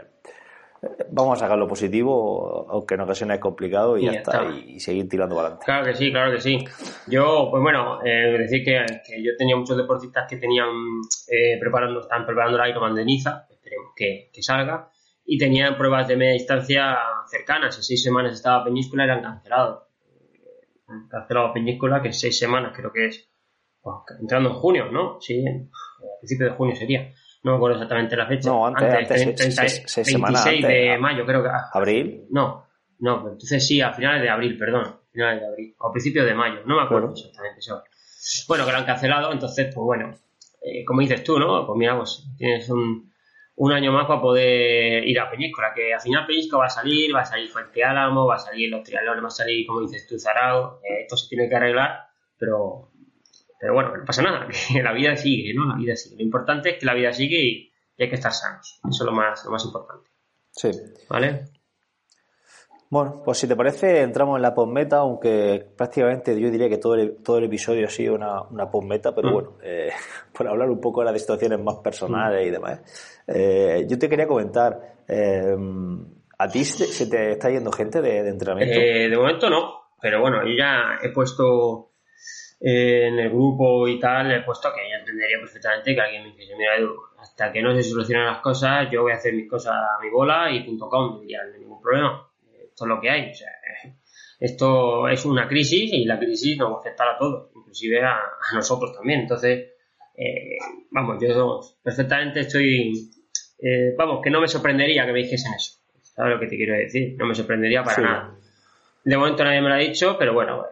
vamos 1.10 1.38
a 1.38 1.44
sacar 1.44 1.58
lo 1.58 1.68
positivo, 1.68 2.66
aunque 2.68 2.94
en 2.94 3.00
ocasiones 3.00 3.36
es 3.36 3.40
complicado 3.40 3.96
y, 3.96 4.04
ya, 4.04 4.12
está, 4.12 4.44
Y, 4.44 4.80
seguir 4.80 5.08
tirando 5.08 5.34
para 5.34 5.48
adelante. 5.48 5.64
Claro 5.64 5.84
que 5.84 5.94
sí, 5.94 6.10
claro 6.10 6.32
que 6.32 6.40
sí. 6.40 6.64
Yo, 7.06 7.48
pues 7.50 7.62
bueno, 7.62 8.04
eh, 8.04 8.36
decir 8.38 8.64
que, 8.64 8.84
yo 9.22 9.32
tenía 9.36 9.56
muchos 9.56 9.76
deportistas 9.76 10.26
que 10.28 10.36
tenían 10.36 10.68
eh, 11.28 11.58
preparando, 11.60 12.00
están 12.00 12.26
preparando 12.26 12.58
la 12.58 12.68
Ironman 12.68 12.94
de 12.94 13.04
Niza, 13.04 13.46
esperemos 13.50 13.92
que, 13.96 14.30
salga, 14.42 14.90
y 15.24 15.38
tenían 15.38 15.76
pruebas 15.76 16.08
de 16.08 16.16
media 16.16 16.32
distancia 16.34 16.96
cercanas. 17.26 17.76
En 17.76 17.82
seis 17.82 18.02
semanas 18.02 18.34
estaba 18.34 18.64
Peñíscola 18.64 19.04
y 19.04 19.06
eran 19.06 19.22
cancelados. 19.22 19.84
Cancelado 21.10 21.52
Peñíscola, 21.52 22.02
que 22.02 22.08
en 22.08 22.14
seis 22.14 22.38
semanas 22.38 22.72
creo 22.76 22.92
que 22.92 23.06
es, 23.06 23.30
entrando 24.20 24.50
en 24.50 24.54
junio, 24.56 24.90
¿no? 24.90 25.18
Sí, 25.20 25.44
a 25.46 26.18
principios 26.20 26.50
de 26.50 26.56
junio 26.56 26.76
sería 26.76 27.12
no 27.44 27.52
me 27.52 27.56
acuerdo 27.56 27.76
exactamente 27.76 28.16
la 28.16 28.26
fecha. 28.26 28.48
No, 28.50 28.66
antes, 28.66 28.82
antes, 28.82 29.56
26 29.96 30.66
de 30.66 30.98
mayo, 30.98 31.26
creo 31.26 31.42
que. 31.42 31.50
¿Abril? 31.72 32.24
No, 32.30 32.66
no, 33.00 33.18
entonces 33.18 33.66
sí, 33.66 33.80
a 33.82 33.92
finales 33.92 34.22
de 34.22 34.30
abril, 34.30 34.56
perdón, 34.56 34.96
finales 35.12 35.40
de 35.42 35.46
abril, 35.46 35.76
o 35.78 35.88
a 35.88 35.92
principios 35.92 36.24
de 36.24 36.34
mayo, 36.34 36.62
no 36.64 36.76
me 36.76 36.82
acuerdo 36.82 37.12
exactamente. 37.12 37.60
Bueno, 38.48 38.64
que 38.64 38.72
lo 38.72 38.78
han 38.78 38.86
cancelado, 38.86 39.30
entonces, 39.30 39.66
pues 39.74 39.84
bueno, 39.84 40.14
eh, 40.62 40.84
como 40.86 41.02
dices 41.02 41.22
tú, 41.22 41.38
¿no? 41.38 41.66
Pues 41.66 41.76
mira, 41.76 41.98
pues 41.98 42.26
tienes 42.38 42.68
un, 42.70 43.12
un 43.56 43.72
año 43.72 43.92
más 43.92 44.06
para 44.06 44.22
poder 44.22 45.06
ir 45.06 45.20
a 45.20 45.30
Peñíscola, 45.30 45.74
que 45.74 45.92
al 45.92 46.00
final 46.00 46.26
Peñíscola 46.26 46.60
va 46.60 46.66
a 46.66 46.70
salir, 46.70 47.14
va 47.14 47.20
a 47.20 47.26
salir 47.26 47.50
Fuente 47.50 47.84
Álamo, 47.84 48.26
va 48.26 48.36
a 48.36 48.38
salir 48.38 48.70
los 48.70 48.82
triatlones, 48.82 49.22
va 49.22 49.28
a 49.28 49.30
salir, 49.30 49.66
como 49.66 49.82
dices 49.82 50.06
tú, 50.08 50.18
Zarao, 50.18 50.80
eh, 50.82 51.02
esto 51.02 51.18
se 51.18 51.28
tiene 51.28 51.46
que 51.46 51.56
arreglar, 51.56 52.06
pero 52.38 52.90
pero 53.64 53.72
bueno, 53.72 53.96
no 53.96 54.04
pasa 54.04 54.20
nada, 54.20 54.46
que 54.72 54.82
la 54.82 54.92
vida 54.92 55.16
sigue, 55.16 55.54
¿no? 55.54 55.64
La 55.64 55.76
vida 55.76 55.96
sigue. 55.96 56.16
Lo 56.16 56.22
importante 56.22 56.68
es 56.68 56.78
que 56.78 56.84
la 56.84 56.92
vida 56.92 57.14
sigue 57.14 57.40
y, 57.40 57.72
hay 57.98 58.10
que 58.10 58.16
estar 58.16 58.30
sanos. 58.30 58.78
Eso 58.90 59.04
es 59.04 59.06
lo 59.06 59.12
más, 59.12 59.42
lo 59.46 59.52
más 59.52 59.64
importante. 59.64 60.10
Sí. 60.50 60.70
¿Vale? 61.08 61.44
Bueno, 62.90 63.22
pues 63.24 63.38
si 63.38 63.48
te 63.48 63.56
parece, 63.56 64.02
entramos 64.02 64.36
en 64.36 64.42
la 64.42 64.54
postmeta, 64.54 64.98
aunque 64.98 65.66
prácticamente 65.78 66.38
yo 66.38 66.50
diría 66.50 66.68
que 66.68 66.76
todo 66.76 66.96
el, 66.96 67.22
todo 67.22 67.38
el 67.38 67.44
episodio 67.44 67.86
ha 67.86 67.90
sido 67.90 68.16
una, 68.16 68.42
una 68.42 68.70
postmeta, 68.70 69.14
pero 69.14 69.30
mm. 69.30 69.32
bueno, 69.32 69.56
eh, 69.62 69.92
por 70.36 70.46
hablar 70.46 70.68
un 70.68 70.82
poco 70.82 71.00
de 71.00 71.10
las 71.10 71.18
situaciones 71.18 71.58
más 71.58 71.76
personales 71.76 72.46
y 72.46 72.50
demás. 72.50 72.82
Eh, 73.26 73.86
yo 73.88 73.98
te 73.98 74.10
quería 74.10 74.26
comentar, 74.26 74.96
eh, 75.08 75.56
¿a 76.36 76.48
ti 76.48 76.64
se 76.66 77.06
te 77.06 77.32
está 77.32 77.48
yendo 77.48 77.72
gente 77.72 78.02
de, 78.02 78.24
de 78.24 78.28
entrenamiento? 78.28 78.78
de 78.78 79.16
momento 79.16 79.48
no, 79.48 79.84
pero 80.02 80.20
bueno, 80.20 80.42
yo 80.44 80.52
ya 80.54 80.98
he 81.02 81.08
puesto 81.08 81.93
en 82.60 83.18
el 83.18 83.30
grupo 83.30 83.86
y 83.88 83.98
tal, 83.98 84.32
he 84.32 84.42
puesto 84.42 84.70
que 84.74 84.88
yo 84.90 84.96
entendería 84.98 85.38
perfectamente 85.38 85.94
que 85.94 86.00
alguien 86.00 86.22
me 86.22 86.30
dijese, 86.30 86.56
mira 86.56 86.76
Edu, 86.76 86.94
hasta 87.18 87.52
que 87.52 87.62
no 87.62 87.74
se 87.74 87.82
solucionen 87.82 88.26
las 88.26 88.40
cosas, 88.40 88.88
yo 88.90 89.02
voy 89.02 89.12
a 89.12 89.16
hacer 89.16 89.34
mis 89.34 89.48
cosas 89.48 89.74
a 89.74 90.02
mi 90.02 90.10
bola 90.10 90.50
y 90.50 90.64
punto 90.64 90.88
com, 90.88 91.20
ya 91.26 91.42
no 91.44 91.54
hay 91.54 91.60
ningún 91.60 91.80
problema. 91.80 92.26
Esto 92.62 92.84
es 92.84 92.88
lo 92.88 93.00
que 93.00 93.10
hay. 93.10 93.30
O 93.30 93.34
sea, 93.34 93.48
esto 94.40 95.08
es 95.08 95.24
una 95.24 95.48
crisis 95.48 95.92
y 95.92 96.04
la 96.04 96.18
crisis 96.18 96.56
nos 96.56 96.72
va 96.72 96.76
a 96.76 96.80
afectar 96.80 97.08
a 97.08 97.18
todos, 97.18 97.50
inclusive 97.54 98.02
a, 98.02 98.18
nosotros 98.54 98.94
también. 98.94 99.20
Entonces, 99.20 99.72
eh, 100.16 100.58
vamos, 100.90 101.18
yo 101.20 101.60
perfectamente 101.82 102.40
estoy, 102.40 103.10
eh, 103.58 103.94
vamos, 103.96 104.20
que 104.22 104.30
no 104.30 104.40
me 104.40 104.48
sorprendería 104.48 105.06
que 105.06 105.12
me 105.12 105.20
dijesen 105.20 105.52
eso. 105.54 105.80
¿Sabes 106.00 106.34
lo 106.34 106.40
que 106.40 106.46
te 106.46 106.56
quiero 106.56 106.74
decir? 106.74 107.16
No 107.18 107.26
me 107.26 107.34
sorprendería 107.34 107.82
para 107.82 108.02
nada. 108.02 108.34
De 109.04 109.16
momento 109.16 109.44
nadie 109.44 109.60
me 109.60 109.68
lo 109.68 109.74
ha 109.74 109.78
dicho, 109.78 110.16
pero 110.18 110.32
bueno, 110.32 110.64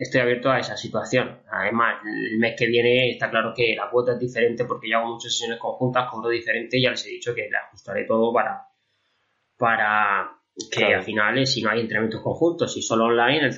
estoy 0.00 0.22
abierto 0.22 0.50
a 0.50 0.58
esa 0.58 0.76
situación. 0.76 1.42
Además, 1.50 2.00
el 2.04 2.38
mes 2.38 2.54
que 2.58 2.66
viene 2.66 3.10
está 3.10 3.30
claro 3.30 3.52
que 3.54 3.74
la 3.76 3.90
cuota 3.90 4.12
es 4.12 4.18
diferente 4.18 4.64
porque 4.64 4.88
yo 4.88 4.98
hago 4.98 5.12
muchas 5.12 5.32
sesiones 5.32 5.58
conjuntas, 5.58 6.10
cobro 6.10 6.30
diferente 6.30 6.78
y 6.78 6.82
ya 6.82 6.90
les 6.90 7.06
he 7.06 7.10
dicho 7.10 7.34
que 7.34 7.48
le 7.50 7.56
ajustaré 7.56 8.06
todo 8.06 8.32
para, 8.32 8.66
para 9.58 10.38
que 10.74 10.94
al 10.94 11.02
final, 11.02 11.46
si 11.46 11.62
no 11.62 11.70
hay 11.70 11.80
entrenamientos 11.80 12.22
conjuntos, 12.22 12.72
si 12.72 12.80
solo 12.80 13.04
online, 13.04 13.46
el, 13.46 13.56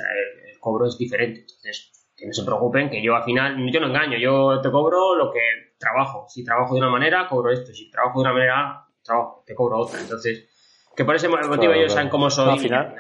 cobro 0.59 0.87
es 0.87 0.99
diferente. 0.99 1.41
Entonces, 1.41 2.09
que 2.17 2.27
no 2.27 2.33
se 2.33 2.45
preocupen, 2.45 2.91
que 2.91 3.03
yo 3.03 3.15
al 3.15 3.23
final, 3.23 3.57
yo 3.73 3.81
no 3.81 3.87
engaño, 3.87 4.19
yo 4.19 4.61
te 4.61 4.71
cobro 4.71 5.15
lo 5.15 5.33
que 5.33 5.41
trabajo. 5.79 6.27
Si 6.29 6.45
trabajo 6.45 6.75
de 6.75 6.81
una 6.81 6.91
manera, 6.91 7.27
cobro 7.29 7.53
esto. 7.53 7.73
Si 7.73 7.91
trabajo 7.91 8.19
de 8.19 8.23
una 8.23 8.33
manera, 8.33 8.87
trabajo, 9.03 9.45
te 9.47 9.55
cobro 9.55 9.79
otra. 9.79 10.01
Entonces, 10.01 10.49
que 10.97 11.05
por 11.05 11.15
ese 11.15 11.29
motivo 11.29 11.73
ellos 11.73 11.93
saben 11.93 12.09
cómo 12.09 12.31
soy. 12.31 12.51
al 12.51 12.59
final, 12.59 12.97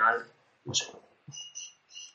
no 0.64 0.74
sé. 0.74 1.01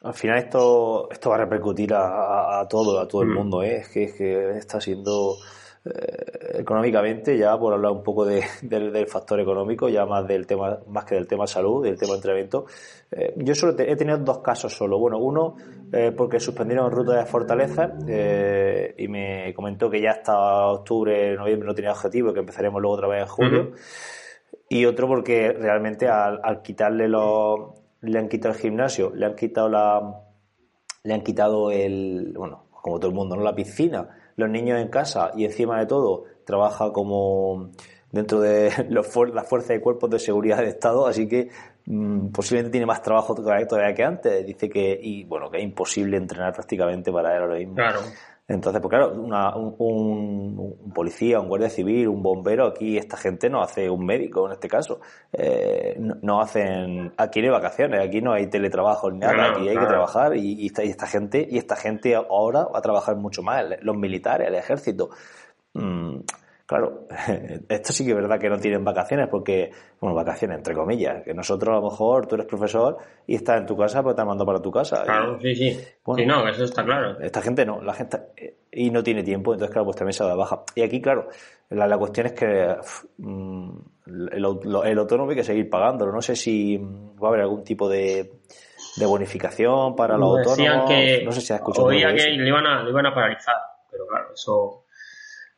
Al 0.04 0.14
final 0.14 0.38
esto, 0.38 1.10
esto 1.12 1.30
va 1.30 1.38
a 1.38 1.40
repercutir 1.40 1.92
a, 1.94 2.66
todo, 2.70 3.00
a 3.00 3.08
todo 3.08 3.24
el 3.24 3.30
mm. 3.30 3.34
mundo, 3.34 3.64
¿eh? 3.64 3.78
es, 3.78 3.90
que, 3.90 4.04
es 4.04 4.14
que 4.14 4.52
está 4.52 4.80
siendo 4.80 5.38
eh, 5.86 6.60
económicamente, 6.60 7.36
ya 7.36 7.58
por 7.58 7.74
hablar 7.74 7.94
un 7.94 8.04
poco 8.04 8.24
de, 8.24 8.44
del, 8.62 9.08
factor 9.08 9.40
económico, 9.40 9.90
ya 9.90 10.06
más 10.06 10.28
del 10.28 10.46
tema, 10.46 10.78
más 10.88 11.06
que 11.06 11.16
del 11.16 11.28
tema 11.28 11.48
salud, 11.48 11.84
del 11.84 11.98
tema 11.98 12.14
entrenamiento. 12.14 12.68
Eh, 13.12 13.34
yo 13.38 13.56
solo 13.56 13.76
he 13.80 13.96
tenido 13.96 14.20
dos 14.20 14.40
casos 14.40 14.72
solo. 14.72 15.00
Bueno, 15.00 15.18
uno 15.18 15.56
porque 16.18 16.42
suspendieron 16.42 16.92
ruta 16.92 17.18
de 17.18 17.26
Fortaleza 17.26 17.94
y 18.98 19.08
me 19.08 19.54
comentó 19.56 19.90
que 19.90 20.02
ya 20.02 20.12
hasta 20.12 20.68
octubre, 20.68 21.34
noviembre 21.38 21.66
no 21.66 21.74
tenía 21.74 21.92
objetivo, 21.92 22.34
que 22.34 22.42
empezaremos 22.42 22.82
luego 22.82 22.96
otra 22.96 23.08
vez 23.08 23.22
en 23.22 23.28
julio. 23.28 23.72
Y 24.68 24.84
otro 24.84 25.08
porque 25.08 25.54
realmente 25.54 26.10
al 26.10 26.62
quitarle 26.62 27.08
los 27.08 27.77
le 28.02 28.20
han 28.20 28.30
quitado 28.30 28.54
el 28.54 28.60
gimnasio, 28.60 29.12
le 29.14 29.26
han 29.26 29.36
quitado 29.36 29.70
la 29.70 30.24
le 31.04 31.14
han 31.14 31.22
quitado 31.22 31.72
el 31.72 32.34
bueno, 32.36 32.66
como 32.72 33.00
todo 33.00 33.10
el 33.10 33.16
mundo, 33.16 33.36
¿no? 33.36 33.44
la 33.44 33.56
piscina, 33.56 34.10
los 34.36 34.50
niños 34.50 34.80
en 34.80 34.90
casa 34.90 35.32
y 35.36 35.46
encima 35.46 35.80
de 35.80 35.86
todo 35.86 36.26
trabaja 36.46 36.92
como 36.92 37.72
dentro 38.12 38.40
de 38.40 38.72
los, 38.90 39.08
las 39.34 39.48
fuerzas 39.48 39.78
y 39.78 39.80
cuerpos 39.80 40.10
de 40.10 40.20
seguridad 40.20 40.58
de 40.58 40.70
Estado, 40.70 41.08
así 41.08 41.28
que 41.28 41.50
mm, 41.86 42.30
posiblemente 42.30 42.72
tiene 42.72 42.86
más 42.86 43.02
trabajo 43.02 43.36
todavía, 43.36 43.94
que 43.94 44.04
antes. 44.04 44.46
Dice 44.46 44.70
que, 44.70 44.98
y 45.02 45.24
bueno, 45.24 45.50
que 45.50 45.58
es 45.58 45.64
imposible 45.64 46.18
entrenar 46.18 46.54
prácticamente 46.54 47.12
para 47.12 47.36
él 47.36 47.42
ahora 47.44 47.56
mismo. 47.56 47.76
Claro. 47.76 48.00
Entonces, 48.50 48.82
pues 48.82 48.90
claro, 48.90 49.12
un, 49.78 50.94
policía, 50.94 51.42
un 51.42 51.50
guardia 51.50 51.70
civil, 51.70 52.08
un 52.08 52.24
bombero, 52.24 52.66
aquí 52.68 52.98
esta 52.98 53.18
gente 53.18 53.50
no 53.50 53.62
hace 53.62 53.90
un 53.90 54.06
médico 54.06 54.46
en 54.48 54.54
este 54.54 54.70
caso. 54.70 55.02
Eh, 55.34 55.98
no, 56.22 56.40
hacen, 56.40 57.14
aquí 57.18 57.42
no 57.42 57.48
hay 57.48 57.52
vacaciones, 57.52 58.00
aquí 58.00 58.22
no 58.22 58.32
hay 58.32 58.48
teletrabajo 58.48 59.12
ni 59.12 59.20
nada, 59.20 59.52
aquí 59.52 59.68
hay 59.68 59.78
que 59.78 59.86
trabajar 59.86 60.38
y, 60.38 60.66
esta, 60.66 61.08
gente, 61.08 61.46
y 61.50 61.58
esta 61.58 61.76
gente 61.76 62.16
ahora 62.16 62.64
va 62.66 62.80
a 62.80 62.82
trabajar 62.82 63.18
mucho 63.18 63.44
más, 63.44 63.66
los 63.82 63.98
militares, 63.98 64.48
el 64.48 64.56
ejército. 64.56 65.10
Mm, 65.74 66.20
Claro, 66.68 67.08
esto 67.70 67.94
sí 67.94 68.04
que 68.04 68.10
es 68.10 68.16
verdad 68.18 68.38
que 68.38 68.50
no 68.50 68.60
tienen 68.60 68.84
vacaciones, 68.84 69.30
porque, 69.30 69.72
bueno, 70.02 70.14
vacaciones 70.14 70.58
entre 70.58 70.76
comillas, 70.76 71.24
que 71.24 71.34
nosotros 71.34 71.72
a 71.72 71.80
lo 71.80 71.90
mejor 71.90 72.28
tú 72.28 72.36
eres 72.36 72.46
profesor 72.46 72.98
y 73.26 73.36
estás 73.36 73.62
en 73.62 73.66
tu 73.66 73.78
casa, 73.78 74.04
pero 74.04 74.14
te 74.14 74.26
mando 74.26 74.46
para 74.46 74.62
tu 74.62 74.70
casa. 74.70 75.04
Claro, 75.06 75.40
sí, 75.40 75.56
sí. 75.56 75.72
sí, 75.72 76.26
no, 76.26 76.46
eso 76.46 76.66
está 76.66 76.84
claro. 76.84 77.18
Esta 77.22 77.42
gente 77.42 77.66
no, 77.66 77.82
la 77.82 77.94
gente, 77.94 78.18
y 78.70 78.92
no 78.92 79.02
tiene 79.02 79.24
tiempo, 79.24 79.54
entonces, 79.54 79.72
claro, 79.72 79.86
pues 79.86 79.96
también 79.96 80.12
se 80.12 80.26
da 80.26 80.36
baja. 80.36 80.64
Y 80.76 80.82
aquí, 80.82 81.02
claro, 81.02 81.30
la, 81.70 81.98
cuestión 81.98 82.26
es 82.28 82.34
que 82.34 82.76
mm, 83.18 83.70
el, 84.34 84.44
autónomo 84.44 85.30
hay 85.30 85.38
que 85.38 85.46
seguir 85.46 85.70
pagándolo. 85.70 86.12
No 86.12 86.22
sé 86.22 86.36
si 86.36 86.76
va 86.76 87.28
a 87.28 87.30
haber 87.30 87.42
algún 87.44 87.64
tipo 87.64 87.88
de, 87.88 88.30
bonificación 89.00 89.96
para 89.96 90.18
los 90.18 90.40
autónomos. 90.40 90.92
no 91.24 91.32
sé 91.32 91.40
si 91.40 91.54
has 91.54 91.60
escuchado. 91.60 91.88
Oía 91.88 92.14
que 92.14 92.30
le 92.30 92.46
iban, 92.46 92.68
a, 92.68 92.84
le 92.84 92.90
iban 92.90 93.06
a 93.06 93.14
paralizar, 93.14 93.56
pero 93.90 94.06
claro, 94.06 94.34
eso 94.34 94.84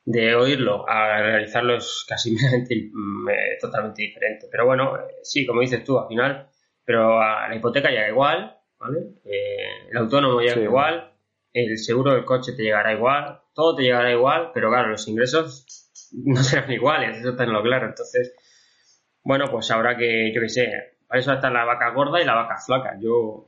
de 0.10 0.34
oírlo 0.34 0.90
a 0.90 1.22
realizarlo 1.22 1.76
es 1.76 2.04
casi 2.08 2.32
mm, 2.94 3.30
eh, 3.30 3.58
totalmente 3.62 4.02
diferente. 4.02 4.48
Pero 4.52 4.66
bueno, 4.66 4.98
eh, 4.98 5.20
sí, 5.22 5.46
como 5.46 5.62
dices 5.62 5.84
tú, 5.84 6.00
al 6.00 6.08
final, 6.08 6.50
pero 6.84 7.22
a 7.22 7.48
la 7.48 7.56
hipoteca 7.56 7.90
llega 7.90 8.10
igual, 8.10 8.58
¿vale? 8.80 9.00
Eh, 9.24 9.90
el 9.92 9.98
autónomo 9.98 10.42
llega 10.42 10.62
igual, 10.62 11.14
el 11.54 11.78
seguro 11.78 12.14
del 12.14 12.26
coche 12.26 12.54
te 12.54 12.64
llegará 12.64 12.92
igual, 12.94 13.40
todo 13.54 13.76
te 13.76 13.84
llegará 13.84 14.12
igual, 14.12 14.50
pero 14.52 14.70
claro, 14.70 14.90
los 14.90 15.08
ingresos 15.08 15.92
no 16.26 16.42
serán 16.42 16.72
iguales, 16.72 17.20
eso 17.20 17.30
está 17.30 17.44
en 17.44 17.54
lo 17.54 17.62
claro. 17.62 17.86
Entonces, 17.86 18.34
bueno, 19.24 19.46
pues 19.52 19.70
habrá 19.70 19.96
que, 19.96 20.34
yo 20.34 20.42
qué 20.42 20.50
sé, 20.50 20.72
para 21.08 21.20
eso 21.20 21.34
está 21.34 21.52
la 21.52 21.66
vaca 21.66 21.92
gorda 21.92 22.20
y 22.20 22.26
la 22.26 22.34
vaca 22.34 22.58
flaca. 22.58 22.98
Yo, 23.00 23.46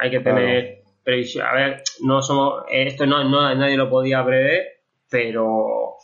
hay 0.00 0.10
que 0.10 0.18
tener 0.18 0.82
previsión. 1.04 1.46
A 1.46 1.54
ver, 1.54 1.82
no 2.02 2.22
somos, 2.22 2.64
esto 2.72 3.06
no, 3.06 3.22
no 3.22 3.54
nadie 3.54 3.76
lo 3.76 3.88
podía 3.88 4.24
prever, 4.24 4.73
pero, 5.14 5.94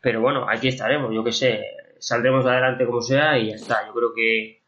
pero 0.00 0.20
bueno, 0.20 0.44
aquí 0.50 0.66
estaremos, 0.66 1.14
yo 1.14 1.22
qué 1.22 1.30
sé, 1.30 1.60
saldremos 2.00 2.44
adelante 2.44 2.84
como 2.84 3.00
sea 3.00 3.38
y 3.38 3.50
ya 3.50 3.54
está. 3.54 3.86
Yo 3.86 3.94
creo 3.94 4.12
que. 4.12 4.62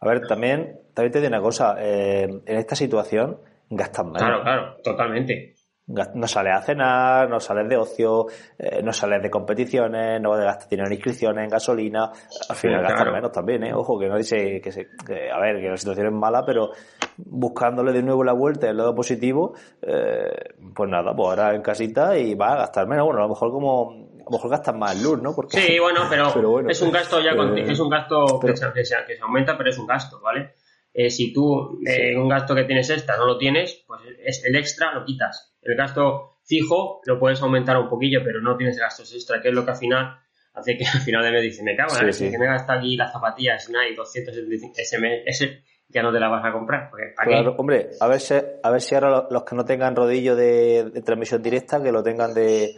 A 0.00 0.08
ver, 0.08 0.26
también, 0.26 0.80
también 0.92 1.12
te 1.12 1.20
digo 1.20 1.28
una 1.28 1.40
cosa, 1.40 1.76
eh, 1.78 2.24
en 2.24 2.56
esta 2.56 2.74
situación 2.74 3.38
gastan 3.70 4.10
más. 4.10 4.20
Claro, 4.20 4.42
claro, 4.42 4.76
totalmente. 4.82 5.54
No 5.86 6.26
sales 6.26 6.52
a 6.52 6.62
cenar, 6.62 7.30
no 7.30 7.38
sales 7.38 7.68
de 7.68 7.76
ocio, 7.76 8.26
eh, 8.58 8.82
no 8.82 8.92
sales 8.92 9.22
de 9.22 9.30
competiciones, 9.30 10.20
no 10.20 10.32
gastas 10.32 10.68
dinero 10.68 10.88
en 10.88 10.94
inscripciones, 10.94 11.44
en 11.44 11.48
gasolina. 11.50 12.10
Al 12.48 12.56
final 12.56 12.82
gastas 12.82 13.12
menos 13.12 13.30
también, 13.30 13.62
¿eh? 13.62 13.72
Ojo, 13.72 13.96
que 13.96 14.08
no 14.08 14.16
dice 14.16 14.60
que, 14.60 14.72
se, 14.72 14.88
a 15.32 15.38
ver, 15.38 15.60
que 15.60 15.68
la 15.68 15.76
situación 15.76 16.08
es 16.08 16.12
mala, 16.12 16.44
pero 16.44 16.70
buscándole 17.16 17.92
de 17.92 18.02
nuevo 18.02 18.24
la 18.24 18.32
vuelta, 18.32 18.68
el 18.68 18.76
lado 18.76 18.94
positivo, 18.94 19.54
eh, 19.82 20.54
pues 20.74 20.90
nada, 20.90 21.14
pues 21.14 21.28
ahora 21.28 21.54
en 21.54 21.62
casita 21.62 22.18
y 22.18 22.34
va 22.34 22.52
a 22.52 22.56
gastar 22.56 22.86
menos. 22.86 23.06
Bueno, 23.06 23.20
a 23.20 23.24
lo 23.24 23.30
mejor 23.30 23.50
como 23.50 24.06
a 24.26 24.30
lo 24.30 24.30
mejor 24.30 24.50
gastas 24.50 24.74
más 24.74 25.00
luz, 25.00 25.22
¿no? 25.22 25.34
Porque, 25.34 25.56
sí, 25.56 25.78
bueno, 25.78 26.02
pero, 26.10 26.60
es 26.68 26.82
un 26.82 26.90
gasto 26.90 27.20
ya 27.20 27.30
eh, 27.30 27.64
es 27.68 27.78
un 27.78 27.88
gasto 27.88 28.40
que, 28.40 28.56
se, 28.56 28.72
que, 28.72 28.84
se, 28.84 28.96
aumenta, 29.22 29.56
pero 29.56 29.70
es 29.70 29.78
un 29.78 29.86
gasto, 29.86 30.20
¿vale? 30.20 30.54
Eh, 30.92 31.10
si 31.10 31.32
tú 31.32 31.78
eh, 31.86 32.16
un 32.16 32.28
gasto 32.28 32.54
que 32.54 32.64
tienes 32.64 32.88
extra 32.90 33.16
no 33.16 33.26
lo 33.26 33.38
tienes, 33.38 33.84
pues 33.86 34.00
es 34.24 34.44
el 34.44 34.56
extra 34.56 34.94
lo 34.94 35.04
quitas. 35.04 35.54
El 35.62 35.76
gasto 35.76 36.38
fijo 36.44 37.02
lo 37.04 37.20
puedes 37.20 37.40
aumentar 37.42 37.76
un 37.76 37.88
poquillo, 37.88 38.20
pero 38.24 38.40
no 38.40 38.56
tienes 38.56 38.78
gastos 38.78 39.14
extra, 39.14 39.40
que 39.40 39.48
es 39.48 39.54
lo 39.54 39.64
que 39.64 39.72
al 39.72 39.76
final 39.76 40.18
hace 40.54 40.76
que 40.76 40.86
al 40.92 41.00
final 41.00 41.22
de 41.22 41.30
mes 41.30 41.42
dice, 41.42 41.62
me 41.62 41.76
cago 41.76 41.92
en 41.96 42.10
que 42.10 42.38
me 42.38 42.46
gasta 42.46 42.74
aquí 42.74 42.96
las 42.96 43.12
zapatillas 43.12 43.68
Nike 43.68 43.94
275 43.94 44.74
ese, 44.76 44.98
mes, 44.98 45.22
ese 45.26 45.64
ya 45.88 46.02
no 46.02 46.12
te 46.12 46.20
la 46.20 46.28
vas 46.28 46.44
a 46.44 46.52
comprar. 46.52 46.90
claro, 47.16 47.54
hombre, 47.58 47.90
a 48.00 48.08
ver, 48.08 48.20
si, 48.20 48.34
a 48.34 48.70
ver 48.70 48.80
si 48.80 48.94
ahora 48.94 49.28
los, 49.30 49.44
que 49.44 49.54
no 49.54 49.64
tengan 49.64 49.96
rodillo 49.96 50.36
de, 50.36 50.90
de, 50.90 51.02
transmisión 51.02 51.42
directa, 51.42 51.82
que 51.82 51.92
lo 51.92 52.02
tengan 52.02 52.34
de, 52.34 52.76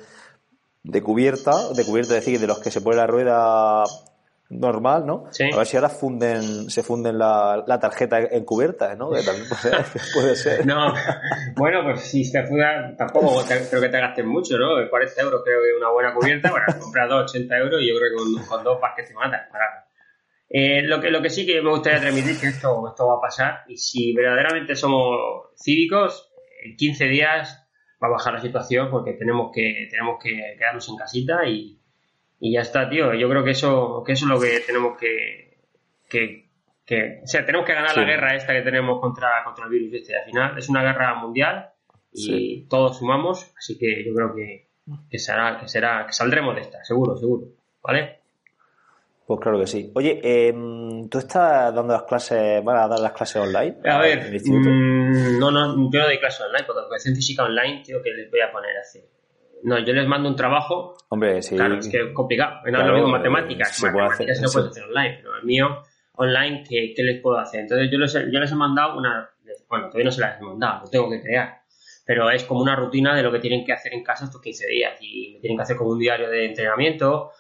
de 0.83 1.03
cubierta, 1.03 1.53
de 1.75 1.85
cubierta, 1.85 2.17
es 2.17 2.25
decir, 2.25 2.39
de 2.39 2.47
los 2.47 2.59
que 2.61 2.71
se 2.71 2.81
pone 2.81 2.97
la 2.97 3.07
rueda 3.07 3.85
normal, 4.51 5.05
¿no? 5.07 5.25
A 5.53 5.57
ver 5.57 5.67
si 5.67 5.77
ahora 5.77 5.89
funden, 5.89 6.71
se 6.71 6.83
funden 6.83 7.19
la, 7.19 7.63
la 7.67 7.79
tarjeta 7.79 8.19
encubierta, 8.19 8.95
¿no? 8.95 9.11
Que 9.11 9.23
también 9.23 9.47
puede, 10.15 10.37
ser. 10.37 10.67
No, 10.67 10.95
bueno, 11.57 11.83
pues 11.85 12.01
si 12.01 12.25
se 12.25 12.47
fuda, 12.47 12.95
tampoco 12.97 13.43
creo 13.47 13.81
que 13.81 13.89
te 13.89 14.01
gastes 14.01 14.25
mucho, 14.25 14.57
¿no? 14.59 14.89
40 14.89 15.21
euros 15.23 15.43
creo 15.45 15.61
que 15.63 15.77
una 15.77 15.91
buena 15.91 16.15
cubierta, 16.15 16.51
bueno, 16.51 16.67
compras 16.81 17.09
dos 17.09 17.31
80 17.31 17.57
euros 17.59 17.83
y 17.83 17.89
yo 17.89 17.95
creo 17.99 18.11
que 18.11 18.47
con, 18.47 18.65
dos 18.65 18.81
vas 18.81 18.93
que 18.97 19.03
te 19.03 19.15
matan. 19.15 19.41
Eh, 20.51 20.83
lo, 20.83 21.01
que, 21.01 21.11
lo 21.11 21.21
que 21.21 21.31
sí 21.31 21.45
que 21.45 21.61
me 21.61 21.71
gustaría 21.71 22.01
transmitir 22.01 22.33
es 22.33 22.41
que 22.41 22.47
esto, 22.49 22.89
esto 22.89 23.07
va 23.07 23.17
a 23.17 23.21
pasar 23.21 23.65
y 23.69 23.77
si 23.77 24.15
verdaderamente 24.15 24.75
somos 24.75 25.51
cívicos, 25.57 26.31
en 26.65 26.77
15 26.77 27.05
días 27.07 27.69
va 28.03 28.09
a 28.09 28.13
bajar 28.13 28.35
la 28.35 28.41
situación 28.41 28.91
porque 28.91 29.13
tenemos 29.13 29.51
que, 29.53 29.89
tenemos 29.91 30.19
que 30.23 30.57
quedarnos 30.59 30.89
en 30.89 30.97
casita 30.97 31.47
y 31.47 31.79
y 32.41 32.53
ya 32.53 32.61
está, 32.61 32.89
tío. 32.89 33.15
Yo 33.15 33.29
creo 33.29 33.45
que 33.45 33.51
eso, 33.51 34.03
que 34.05 34.13
eso 34.13 34.27
es 34.27 34.31
lo 34.31 34.41
que 34.41 34.61
tenemos 34.61 34.97
que, 34.97 35.59
que, 36.09 36.51
que 36.85 37.21
o 37.23 37.27
sea, 37.27 37.45
tenemos 37.45 37.67
que 37.67 37.75
ganar 37.75 37.97
la 37.97 38.05
guerra 38.05 38.37
esta 38.37 38.53
que 38.53 38.63
tenemos 38.63 39.01
contra, 39.01 39.43
contra 39.45 39.65
el 39.65 39.71
virus 39.71 39.95
este. 39.95 40.17
Al 40.17 40.25
final 40.25 40.59
es 40.59 40.69
una 40.69 40.83
guerra 40.83 41.15
mundial 41.15 41.71
y 42.13 42.67
todos 42.69 42.99
sumamos, 42.99 43.53
así 43.57 43.77
que 43.79 44.05
yo 44.05 44.15
creo 44.15 44.35
que, 44.35 44.69
que 45.11 45.19
será, 45.19 45.59
que 45.59 45.69
será, 45.69 46.07
que 46.07 46.13
saldremos 46.13 46.55
de 46.55 46.63
esta, 46.63 46.85
seguro, 46.85 47.17
seguro. 47.17 47.49
¿Vale? 47.83 48.18
Pues 49.29 49.41
claro 49.41 49.61
que 49.61 49.67
sí. 49.67 49.93
Oye, 49.95 50.21
eh, 50.25 50.55
¿tú 51.11 51.19
estás 51.19 51.75
dando 51.75 51.93
las 51.93 52.05
clases, 52.05 52.65
van 52.65 52.79
a 52.79 52.89
dar 52.89 52.99
las 52.99 53.13
clases 53.13 53.37
online? 53.37 53.77
A 53.85 53.99
ver, 53.99 54.33
mm, 54.43 55.39
no, 55.39 55.51
no, 55.51 55.91
yo 55.93 56.01
no 56.01 56.07
doy 56.07 56.19
clases 56.19 56.41
online, 56.47 56.65
porque 56.67 56.81
educación 56.81 57.15
física 57.15 57.45
online, 57.45 57.83
tío, 57.85 58.03
que 58.03 58.11
les 58.11 58.31
voy 58.31 58.41
a 58.41 58.51
poner 58.51 58.77
a 58.77 58.81
hacer 58.81 59.03
no, 59.63 59.79
yo 59.79 59.93
les 59.93 60.07
mando 60.07 60.29
un 60.29 60.37
trabajo. 60.37 60.97
Hombre, 61.09 61.43
sí. 61.43 61.57
Claro, 61.57 61.79
es 61.79 61.89
que 61.89 61.99
es 61.99 62.13
complicado. 62.15 62.61
No 62.67 62.87
lo 62.87 62.95
mismo 62.95 63.09
matemáticas. 63.09 63.77
Se 63.77 63.87
matemáticas 63.87 64.39
hacer, 64.39 64.49
puedes 64.53 64.71
hacer 64.71 64.85
online, 64.85 65.19
pero 65.21 65.37
el 65.37 65.45
mío, 65.45 65.83
online, 66.17 66.65
¿qué, 66.69 66.93
¿qué, 66.95 67.03
les 67.03 67.21
puedo 67.21 67.39
hacer? 67.39 67.61
Entonces 67.61 67.91
yo 67.91 67.99
les, 67.99 68.13
yo 68.13 68.41
les 68.41 68.53
he 68.53 68.55
mandado 68.55 68.99
una. 68.99 69.31
Bueno, 69.69 69.87
todavía 69.87 70.05
no 70.05 70.13
se 70.13 70.21
las 70.21 70.41
he 70.41 70.45
mandado, 70.45 70.83
lo 70.85 70.91
tengo 70.91 71.11
que 71.11 71.21
crear. 71.21 71.63
Pero 72.05 72.31
es 72.31 72.45
como 72.45 72.63
una 72.63 72.75
rutina 72.75 73.15
de 73.15 73.23
lo 73.23 73.31
que 73.31 73.39
tienen 73.39 73.65
que 73.65 73.73
hacer 73.73 73.93
en 73.93 74.03
casa 74.03 74.25
estos 74.25 74.41
15 74.41 74.67
días. 74.69 74.99
Y 75.01 75.35
me 75.35 75.41
tienen 75.41 75.59
que 75.59 75.63
hacer 75.63 75.77
como 75.77 75.91
un 75.91 75.99
diario 75.99 76.31
de 76.31 76.47
entrenamiento. 76.47 77.33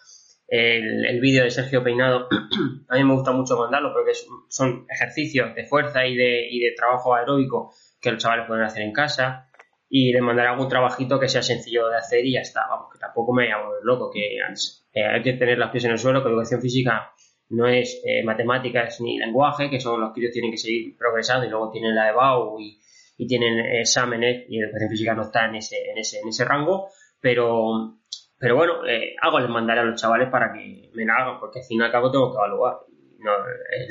El, 0.49 1.05
el 1.05 1.21
vídeo 1.21 1.45
de 1.45 1.51
Sergio 1.51 1.85
Peinado, 1.85 2.27
a 2.89 2.97
mí 2.97 3.05
me 3.05 3.13
gusta 3.15 3.33
mucho 3.33 3.59
mandarlo 3.59 3.93
porque 3.93 4.13
son 4.49 4.87
ejercicios 4.89 5.55
de 5.55 5.65
fuerza 5.67 6.07
y 6.07 6.17
de, 6.17 6.49
y 6.51 6.61
de 6.61 6.73
trabajo 6.75 7.15
aeróbico 7.15 7.75
que 8.01 8.11
los 8.11 8.23
chavales 8.23 8.47
pueden 8.47 8.65
hacer 8.65 8.83
en 8.83 8.93
casa 8.93 9.51
y 9.91 10.13
le 10.13 10.21
mandaré 10.21 10.49
algún 10.49 10.69
trabajito 10.69 11.19
que 11.19 11.29
sea 11.29 11.43
sencillo 11.43 11.89
de 11.89 11.97
hacer 11.97 12.25
y 12.25 12.33
ya 12.33 12.41
está. 12.41 12.67
Vamos, 12.69 12.89
que 12.93 12.99
tampoco 12.99 13.33
me 13.33 13.47
llamo 13.47 13.73
loco, 13.83 14.11
que 14.11 14.37
eh, 14.37 15.05
hay 15.05 15.23
que 15.23 15.35
tener 15.35 15.59
las 15.59 15.71
pies 15.71 15.85
en 15.85 15.93
el 15.93 15.99
suelo, 15.99 16.23
que 16.23 16.29
educación 16.29 16.61
física 16.61 17.13
no 17.51 17.67
es 17.67 18.03
eh, 18.05 18.23
matemáticas 18.25 19.01
ni 19.01 19.19
lenguaje, 19.19 19.71
que 19.71 19.81
son 19.81 20.01
los 20.01 20.13
que 20.13 20.21
ellos 20.21 20.33
tienen 20.33 20.51
que 20.51 20.59
seguir 20.59 20.97
progresando 20.97 21.47
y 21.47 21.51
luego 21.51 21.71
tienen 21.71 21.95
la 21.95 22.11
EBAU 22.11 22.61
y, 22.61 22.79
y 23.17 23.27
tienen 23.27 23.59
exámenes 23.59 24.45
y 24.49 24.61
educación 24.61 24.91
física 24.91 25.15
no 25.15 25.23
está 25.23 25.47
en 25.47 25.57
ese, 25.57 25.77
en 25.91 25.99
ese, 25.99 26.21
en 26.21 26.29
ese 26.29 26.45
rango, 26.45 26.89
pero, 27.21 27.99
pero 28.39 28.57
bueno, 28.57 28.87
eh, 28.87 29.17
algo 29.21 29.41
les 29.41 29.51
mandaré 29.51 29.81
a 29.81 29.85
los 29.85 30.01
chavales 30.01 30.29
para 30.31 30.53
que 30.53 30.91
me 30.95 31.05
la 31.05 31.15
hagan, 31.15 31.41
porque 31.41 31.61
al 31.61 31.65
fin 31.65 31.81
y 31.81 31.85
al 31.85 31.93
cabo 31.93 32.11
tengo 32.11 32.31
que 32.31 32.37
evaluar. 32.37 32.79
No, 33.19 33.33
el, 33.73 33.89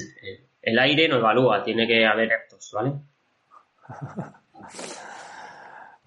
el 0.62 0.80
aire 0.80 1.08
no 1.08 1.18
evalúa, 1.18 1.64
tiene 1.64 1.88
que 1.88 2.06
haber 2.06 2.34
actos, 2.34 2.72
¿vale? 2.74 2.94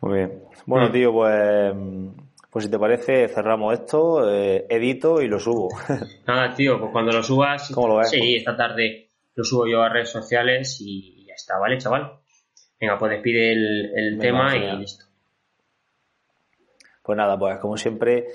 Muy 0.01 0.19
bien. 0.19 0.45
Bueno, 0.67 0.89
mm. 0.89 0.93
tío, 0.93 1.13
pues, 1.13 1.75
pues 2.51 2.65
si 2.65 2.71
te 2.71 2.79
parece, 2.79 3.29
cerramos 3.29 3.75
esto, 3.75 4.31
eh, 4.31 4.67
edito 4.69 5.21
y 5.21 5.29
lo 5.29 5.39
subo. 5.39 5.69
Nada, 6.27 6.55
tío, 6.55 6.79
pues 6.79 6.93
cuando 6.93 7.13
lo 7.13 7.23
subas. 7.23 7.71
¿Cómo 7.75 7.89
lo 7.89 7.97
ves? 7.97 8.11
Sí, 8.11 8.37
esta 8.37 8.57
tarde 8.57 9.11
lo 9.35 9.45
subo 9.45 9.67
yo 9.67 9.83
a 9.83 9.89
redes 9.89 10.11
sociales 10.11 10.79
y 10.81 11.27
ya 11.27 11.35
está, 11.35 11.59
¿vale, 11.59 11.79
chaval? 11.79 12.13
Venga, 12.81 12.99
pues 12.99 13.13
despide 13.13 13.53
el, 13.53 14.19
tema 14.19 14.57
y 14.57 14.77
listo. 14.79 15.05
Pues 17.03 17.17
nada, 17.17 17.39
pues 17.39 17.59
como 17.59 17.77
siempre, 17.77 18.29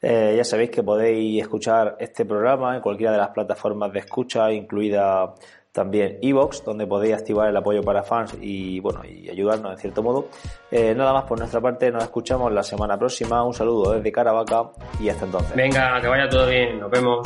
eh, 0.00 0.34
ya 0.36 0.44
sabéis 0.44 0.70
que 0.70 0.82
podéis 0.82 1.42
escuchar 1.42 1.96
este 1.98 2.24
programa 2.24 2.74
en 2.76 2.82
cualquiera 2.82 3.12
de 3.12 3.18
las 3.18 3.28
plataformas 3.30 3.92
de 3.92 4.00
escucha, 4.00 4.50
incluida 4.52 5.34
también 5.72 6.18
Evox, 6.20 6.64
donde 6.64 6.86
podéis 6.86 7.14
activar 7.14 7.48
el 7.48 7.56
apoyo 7.56 7.82
para 7.82 8.02
fans 8.02 8.36
y 8.40 8.78
bueno 8.80 9.02
y 9.04 9.30
ayudarnos 9.30 9.72
en 9.72 9.78
cierto 9.78 10.02
modo. 10.02 10.28
Eh, 10.70 10.94
nada 10.94 11.12
más 11.14 11.24
por 11.24 11.38
nuestra 11.38 11.60
parte, 11.60 11.90
nos 11.90 12.04
escuchamos 12.04 12.52
la 12.52 12.62
semana 12.62 12.98
próxima. 12.98 13.42
Un 13.42 13.54
saludo 13.54 13.92
desde 13.92 14.12
Caravaca 14.12 14.70
y 15.00 15.08
hasta 15.08 15.24
entonces. 15.24 15.56
Venga, 15.56 16.00
que 16.00 16.08
vaya 16.08 16.28
todo 16.28 16.46
bien, 16.46 16.78
nos 16.78 16.90
vemos. 16.90 17.20